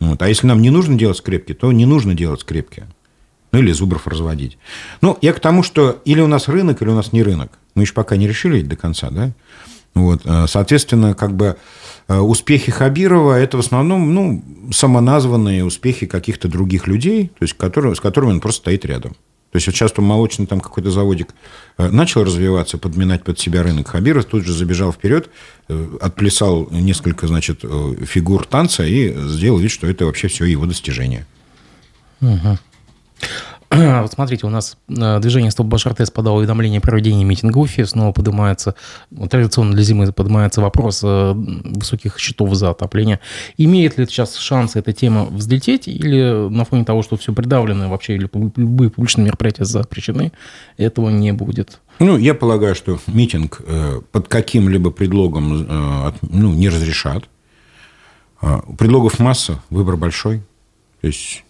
[0.01, 0.21] Вот.
[0.21, 2.85] А если нам не нужно делать скрепки, то не нужно делать скрепки.
[3.53, 4.59] Ну, или зубров разводить.
[5.01, 7.53] Ну, я к тому, что или у нас рынок, или у нас не рынок.
[7.77, 9.31] Мы еще пока не решили до конца, да?
[9.95, 11.57] Вот, э, соответственно, как бы
[12.09, 17.95] э, успехи Хабирова– это в основном ну, самоназванные успехи каких-то других людей, то есть, которые,
[17.95, 19.13] с которыми он просто стоит рядом.
[19.53, 21.29] То есть, вот сейчас там молочный там какой-то заводик
[21.79, 23.89] э, начал развиваться, подминать под себя рынок.
[23.89, 25.31] Хабиров тут же забежал вперед,
[26.01, 31.25] отплясал несколько, значит, фигур танца и сделал вид, что это вообще все его достижение.
[32.21, 32.59] Угу.
[34.03, 37.87] Вот смотрите, у нас э, движение Стоп Башартес подало уведомление о проведении митинга в Уфе.
[37.87, 38.75] Снова поднимается,
[39.31, 43.21] традиционно для зимы поднимается вопрос э, высоких счетов за отопление.
[43.57, 48.15] Имеет ли сейчас шанс эта тема взлететь или на фоне того, что все придавлено вообще,
[48.15, 50.33] или любые публичные мероприятия запрещены,
[50.77, 51.81] этого не будет?
[51.99, 57.25] Ну, я полагаю, что митинг э, под каким-либо предлогом ну, не разрешат.
[58.41, 60.43] А, предлогов масса, выбор большой.
[61.01, 61.45] То есть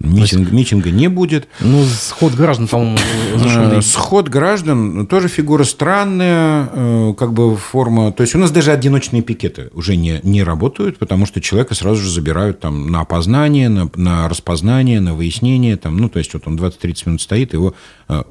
[0.00, 1.46] Митинг, есть, митинга не будет.
[1.60, 2.96] Ну, сход граждан, по-моему,
[3.34, 8.10] э, Сход граждан тоже фигура странная, э, как бы форма...
[8.10, 12.00] То есть, у нас даже одиночные пикеты уже не, не работают, потому что человека сразу
[12.00, 15.76] же забирают там на опознание, на, на распознание, на выяснение.
[15.76, 17.74] Там, ну, то есть, вот он 20-30 минут стоит, его
[18.08, 18.22] э,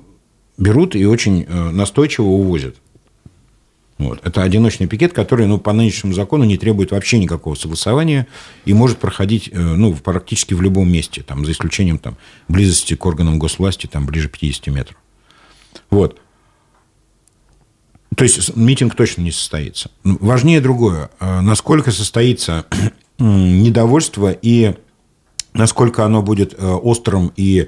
[0.58, 2.78] берут и очень настойчиво увозят.
[4.00, 4.26] Вот.
[4.26, 8.28] Это одиночный пикет, который ну, по нынешнему закону не требует вообще никакого согласования
[8.64, 12.16] и может проходить э, ну, практически в любом месте, там, за исключением там,
[12.48, 14.98] близости к органам госвласти там, ближе 50 метров.
[15.90, 16.18] Вот.
[18.16, 19.92] То есть митинг точно не состоится.
[20.06, 21.10] Ну, важнее другое.
[21.20, 22.66] Э, насколько состоится
[23.20, 24.76] недовольство и
[25.52, 27.68] насколько оно будет э, острым и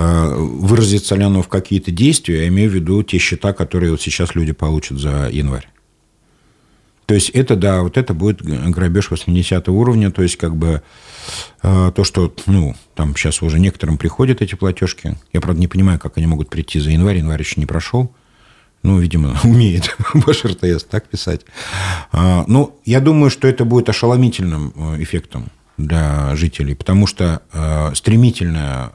[0.00, 4.34] выразится ли оно в какие-то действия, я имею в виду те счета, которые вот сейчас
[4.34, 5.68] люди получат за январь.
[7.08, 10.82] То есть это, да, вот это будет грабеж 80 уровня, то есть как бы
[11.62, 15.16] э, то, что, ну, там сейчас уже некоторым приходят эти платежки.
[15.32, 18.14] Я, правда, не понимаю, как они могут прийти за январь, январь еще не прошел.
[18.82, 21.46] Ну, видимо, умеет ваш РТС так писать.
[22.12, 25.46] А, ну, я думаю, что это будет ошеломительным э, эффектом
[25.78, 28.92] для жителей, потому что э, стремительное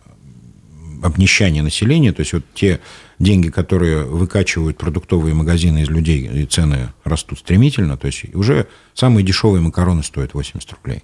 [1.04, 2.80] обнищание населения, то есть вот те
[3.20, 9.26] деньги, которые выкачивают продуктовые магазины из людей, и цены растут стремительно, то есть уже самые
[9.26, 11.04] дешевые макароны стоят 80 рублей.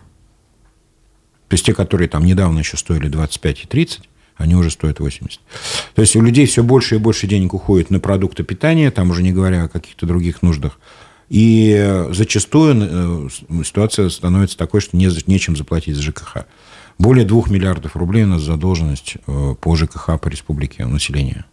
[1.49, 5.41] То есть те, которые там недавно еще стоили 25 и 30, они уже стоят 80.
[5.95, 9.21] То есть у людей все больше и больше денег уходит на продукты питания, там уже
[9.21, 10.79] не говоря о каких-то других нуждах.
[11.27, 16.45] И зачастую э, ситуация становится такой, что не, нечем заплатить за ЖКХ.
[16.99, 21.45] Более 2 миллиардов рублей у нас задолженность э, по ЖКХ по республике населения.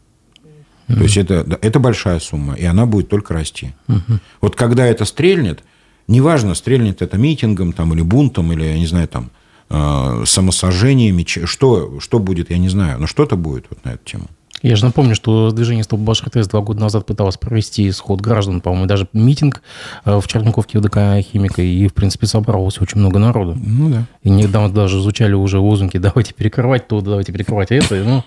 [0.42, 0.94] Mm-hmm.
[0.96, 3.74] То есть это, это большая сумма, и она будет только расти.
[3.86, 4.18] Mm-hmm.
[4.40, 5.62] Вот когда это стрельнет,
[6.08, 9.30] неважно, стрельнет это митингом там, или бунтом, или, я не знаю, там,
[9.70, 14.26] э, самосожжениями, что, что будет, я не знаю, но что-то будет вот на эту тему.
[14.62, 18.86] Я же напомню, что движение «Стоп Башартес» два года назад пыталось провести сход граждан, по-моему,
[18.86, 19.62] даже митинг
[20.04, 23.56] э, в Черниковке ВДК «Химика», и, в принципе, собралось очень много народу.
[23.56, 24.04] Ну да.
[24.22, 27.96] И недавно даже звучали уже лозунги «давайте перекрывать то, давайте перекрывать это».
[27.96, 28.24] Ну,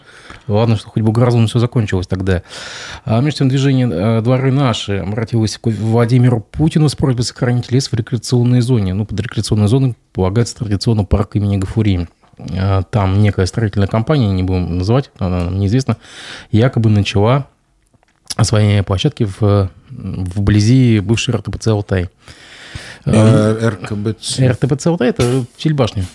[0.47, 2.43] ладно, что хоть бы граждан все закончилось тогда.
[3.05, 7.91] А между тем движение э, «Дворы наши» обратилось к Владимиру Путину с просьбой сохранить лес
[7.91, 8.93] в рекреационной зоне.
[8.93, 12.07] Ну, под рекреационной зоной полагается традиционно парк имени Гафурии.
[12.39, 15.97] Э, там некая строительная компания, не будем называть, она нам неизвестна,
[16.51, 17.47] якобы начала
[18.35, 22.09] освоение площадки в, вблизи бывшей РТПЦ «Алтай».
[23.05, 24.39] Э, РКБЦ.
[24.39, 26.05] РТПЦ «Алтай»– это телебашня.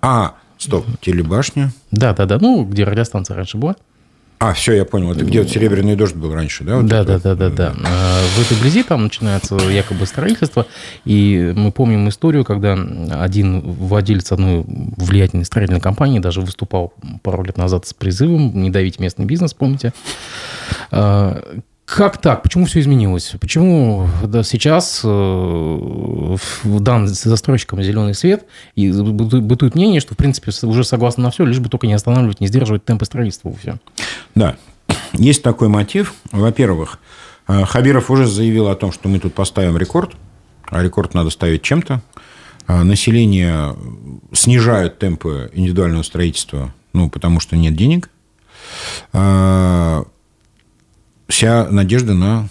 [0.00, 1.72] А, стоп, телебашня?
[1.90, 3.76] Да, да, да, ну, где радиостанция раньше была.
[4.42, 5.12] А, все, я понял.
[5.12, 6.78] Это где вот Серебряный дождь был раньше, да?
[6.78, 7.74] Вот да, да, да, да, да.
[7.84, 10.66] А, в этой близи там начинается якобы строительство.
[11.04, 17.56] И мы помним историю, когда один владелец одной влиятельной строительной компании даже выступал пару лет
[17.56, 19.92] назад с призывом не давить местный бизнес, помните?
[21.84, 22.42] Как так?
[22.42, 23.34] Почему все изменилось?
[23.40, 30.84] Почему да, сейчас э, дан застройщикам зеленый свет, и бытует мнение, что, в принципе, уже
[30.84, 33.52] согласны на все, лишь бы только не останавливать, не сдерживать темпы строительства.
[33.60, 33.78] Все.
[34.34, 34.56] Да,
[35.12, 36.14] есть такой мотив.
[36.30, 36.98] Во-первых,
[37.48, 40.12] э, Хабиров уже заявил о том, что мы тут поставим рекорд,
[40.66, 42.00] а рекорд надо ставить чем-то.
[42.68, 43.76] А население
[44.32, 48.08] снижают темпы индивидуального строительства, ну, потому что нет денег.
[51.28, 52.48] Вся надежда на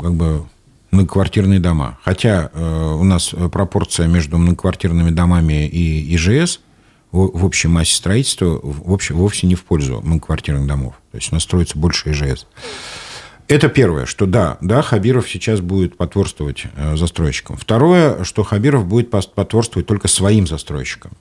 [0.00, 0.46] как бы
[0.90, 1.98] многоквартирные дома.
[2.02, 6.60] Хотя э, у нас пропорция между многоквартирными домами и ИЖС
[7.12, 10.94] в, в общей массе строительства в общем, вовсе не в пользу многоквартирных домов.
[11.12, 12.46] То есть у нас строится больше ИЖС.
[13.48, 17.56] Это первое, что да, да, Хабиров сейчас будет потворствовать э, застройщикам.
[17.56, 21.12] Второе, что Хабиров будет потворствовать только своим застройщикам.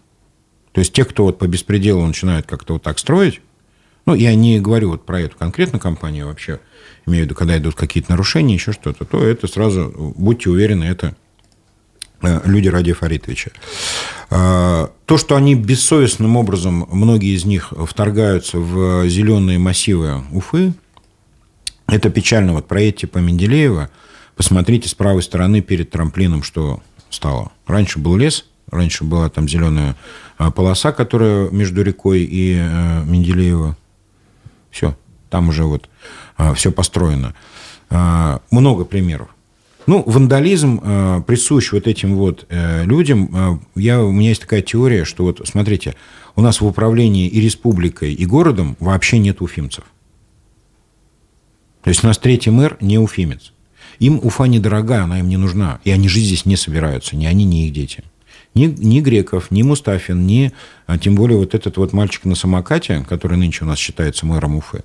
[0.71, 3.41] То есть те, кто вот по беспределу начинают как-то вот так строить,
[4.05, 6.59] ну, я не говорю вот про эту конкретную компанию, вообще
[7.05, 11.15] имею в виду, когда идут какие-то нарушения, еще что-то, то это сразу, будьте уверены, это
[12.21, 13.51] э, люди ради Фаритовича.
[14.29, 20.73] А, то, что они бессовестным образом, многие из них вторгаются в зеленые массивы Уфы,
[21.87, 22.53] это печально.
[22.53, 23.89] Вот проедьте по Менделеева,
[24.35, 27.51] посмотрите с правой стороны перед трамплином, что стало.
[27.67, 29.95] Раньше был лес, раньше была там зеленая
[30.37, 33.77] а, полоса, которая между рекой и э, Менделеева
[34.75, 34.97] все,
[35.29, 35.89] там уже вот
[36.35, 37.33] а, все построено.
[37.89, 39.29] А, много примеров.
[39.87, 43.61] Ну, вандализм э, присущ вот этим вот э, людям.
[43.75, 45.93] Я, у меня есть такая теория, что вот, смотрите,
[46.35, 49.83] у нас в управлении и республикой, и городом вообще нет уфимцев.
[51.83, 53.53] То есть у нас третий мэр не уфимец.
[53.99, 55.79] Им Уфа недорогая, она им не нужна.
[55.83, 58.03] И они жить здесь не собираются, ни они, ни их дети.
[58.55, 60.53] Ни, ни Греков, ни Мустафин, ни,
[60.87, 64.55] а тем более вот этот вот мальчик на самокате, который нынче у нас считается мэром
[64.55, 64.83] Уфы,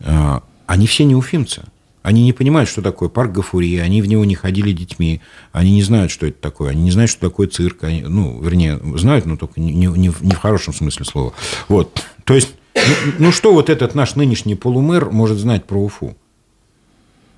[0.00, 1.62] а, они все не уфимцы.
[2.02, 5.20] Они не понимают, что такое парк Гафурии, они в него не ходили детьми,
[5.50, 8.80] они не знают, что это такое, они не знают, что такое цирк, они, ну, вернее,
[8.96, 11.34] знают, но только не, не, не, в, хорошем смысле слова.
[11.66, 12.06] Вот.
[12.22, 16.16] То есть, ну, ну что вот этот наш нынешний полумэр может знать про Уфу?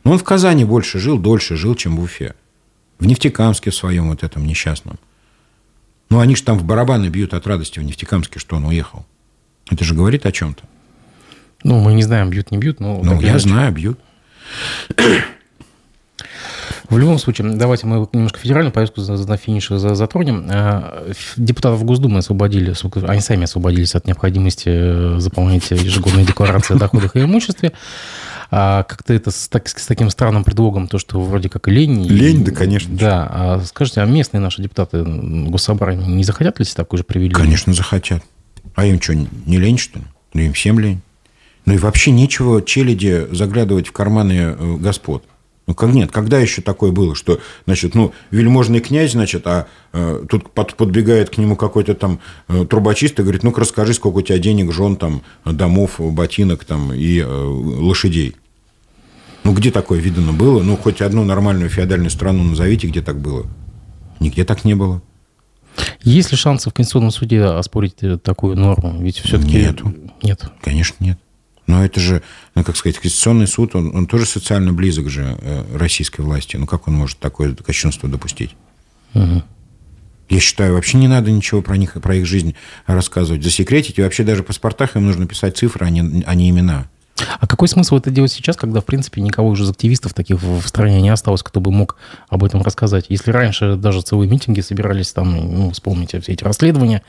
[0.05, 2.35] Ну, он в Казани больше жил, дольше жил, чем в Уфе.
[2.99, 4.99] В Нефтекамске в своем вот этом несчастном.
[6.11, 9.05] Ну, они же там в барабаны бьют от радости в Нефтекамске, что он уехал.
[9.71, 10.65] Это же говорит о чем-то.
[11.65, 13.01] Ну, мы не знаем, бьют, не бьют, но...
[13.03, 13.49] Ну, я иначе.
[13.49, 13.99] знаю, бьют.
[16.89, 20.49] В любом случае, давайте мы немножко федеральную повестку на финише затронем.
[20.51, 22.75] Э, депутатов Госдумы освободили,
[23.07, 27.73] они сами освободились от необходимости э, заполнять ежегодные декларации о доходах и имуществе.
[28.51, 32.07] А как-то это с, так, с таким странным предлогом, то, что вроде как лень.
[32.07, 32.97] Лень, да, конечно.
[32.97, 33.29] Да.
[33.31, 37.35] А скажите, а местные наши депутаты Госсобрания не захотят ли себе такой же привилегии?
[37.35, 38.23] Конечно, захотят.
[38.75, 40.05] А им что, не лень, что ли?
[40.33, 41.03] Ну, им всем лень.
[41.67, 45.25] Ну, и вообще нечего челяди заглядывать в карманы э, господ.
[45.69, 50.25] Ну, как нет, когда еще такое было, что, значит, ну, вельможный князь, значит, а э,
[50.27, 54.23] тут под, подбегает к нему какой-то там э, трубочист и говорит, ну-ка расскажи, сколько у
[54.23, 58.35] тебя денег, жен, там, домов, ботинок там и э, лошадей.
[59.45, 60.63] Ну, где такое видано было?
[60.63, 63.45] Ну, хоть одну нормальную феодальную страну назовите, где так было.
[64.21, 65.03] Нигде так не было.
[66.01, 68.97] Есть ли шансы в Конституционном суде оспорить э, такую норму?
[69.03, 69.59] Ведь все-таки...
[69.59, 69.95] Нету.
[70.23, 70.51] Нет.
[70.63, 71.19] Конечно, нет.
[71.69, 72.23] Но это же,
[72.55, 76.57] ну, как сказать, Конституционный суд, он, он тоже социально близок же э, российской власти.
[76.57, 78.57] Ну, как он может такое кощунство допустить?
[79.15, 79.43] Угу.
[80.31, 82.55] Я считаю, вообще не надо ничего про них, про их жизнь
[82.87, 83.99] рассказывать, засекретить.
[83.99, 86.89] И вообще даже в паспортах им нужно писать цифры, а не, а не имена.
[87.39, 90.67] А какой смысл это делать сейчас, когда, в принципе, никого уже из активистов таких в
[90.67, 91.97] стране не осталось, кто бы мог
[92.29, 93.07] об этом рассказать?
[93.09, 97.03] Если раньше даже целые митинги собирались там, ну, вспомните все эти расследования,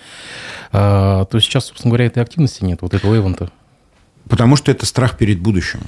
[0.72, 3.52] а, то сейчас, собственно говоря, этой активности нет, вот этого эвента.
[4.30, 5.82] Потому что это страх перед будущим.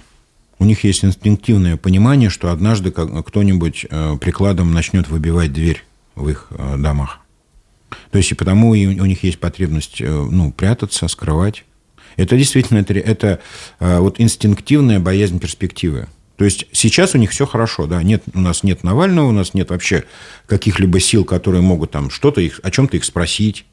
[0.59, 5.85] У них есть инстинктивное понимание, что однажды кто-нибудь э, прикладом начнет выбивать дверь
[6.15, 7.19] в их э, домах.
[8.11, 11.63] То есть и потому у них есть потребность э, ну, прятаться, скрывать.
[12.17, 13.39] Это действительно это, это
[13.79, 16.09] вот инстинктивная боязнь перспективы.
[16.35, 19.53] То есть сейчас у них все хорошо, да, нет, у нас нет Навального, у нас
[19.53, 20.03] нет вообще
[20.45, 23.65] каких-либо сил, которые могут там что-то их, о чем-то их спросить,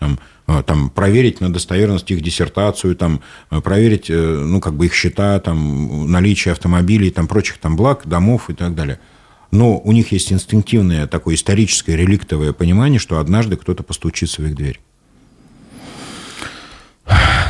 [0.00, 3.20] там, а, там, проверить на достоверность их диссертацию, там,
[3.50, 8.02] а, проверить э, ну, как бы их счета, там, наличие автомобилей, там, прочих там, благ,
[8.06, 8.98] домов и так далее.
[9.52, 14.56] Но у них есть инстинктивное такое историческое реликтовое понимание, что однажды кто-то постучится в их
[14.56, 14.80] дверь.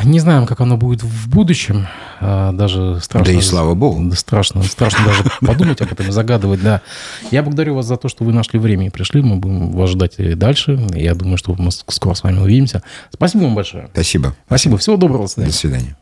[0.03, 1.87] Не знаем, как оно будет в будущем.
[2.19, 3.33] А, даже страшно.
[3.33, 4.11] Да и слава богу.
[4.15, 6.81] Страшно, страшно даже подумать об этом и загадывать, да.
[7.29, 9.21] Я благодарю вас за то, что вы нашли время и пришли.
[9.21, 10.79] Мы будем вас ждать и дальше.
[10.93, 12.83] Я думаю, что мы скоро с вами увидимся.
[13.11, 13.89] Спасибо вам большое.
[13.93, 14.35] Спасибо.
[14.47, 14.77] Спасибо.
[14.77, 15.27] Всего доброго.
[15.35, 15.95] До свидания.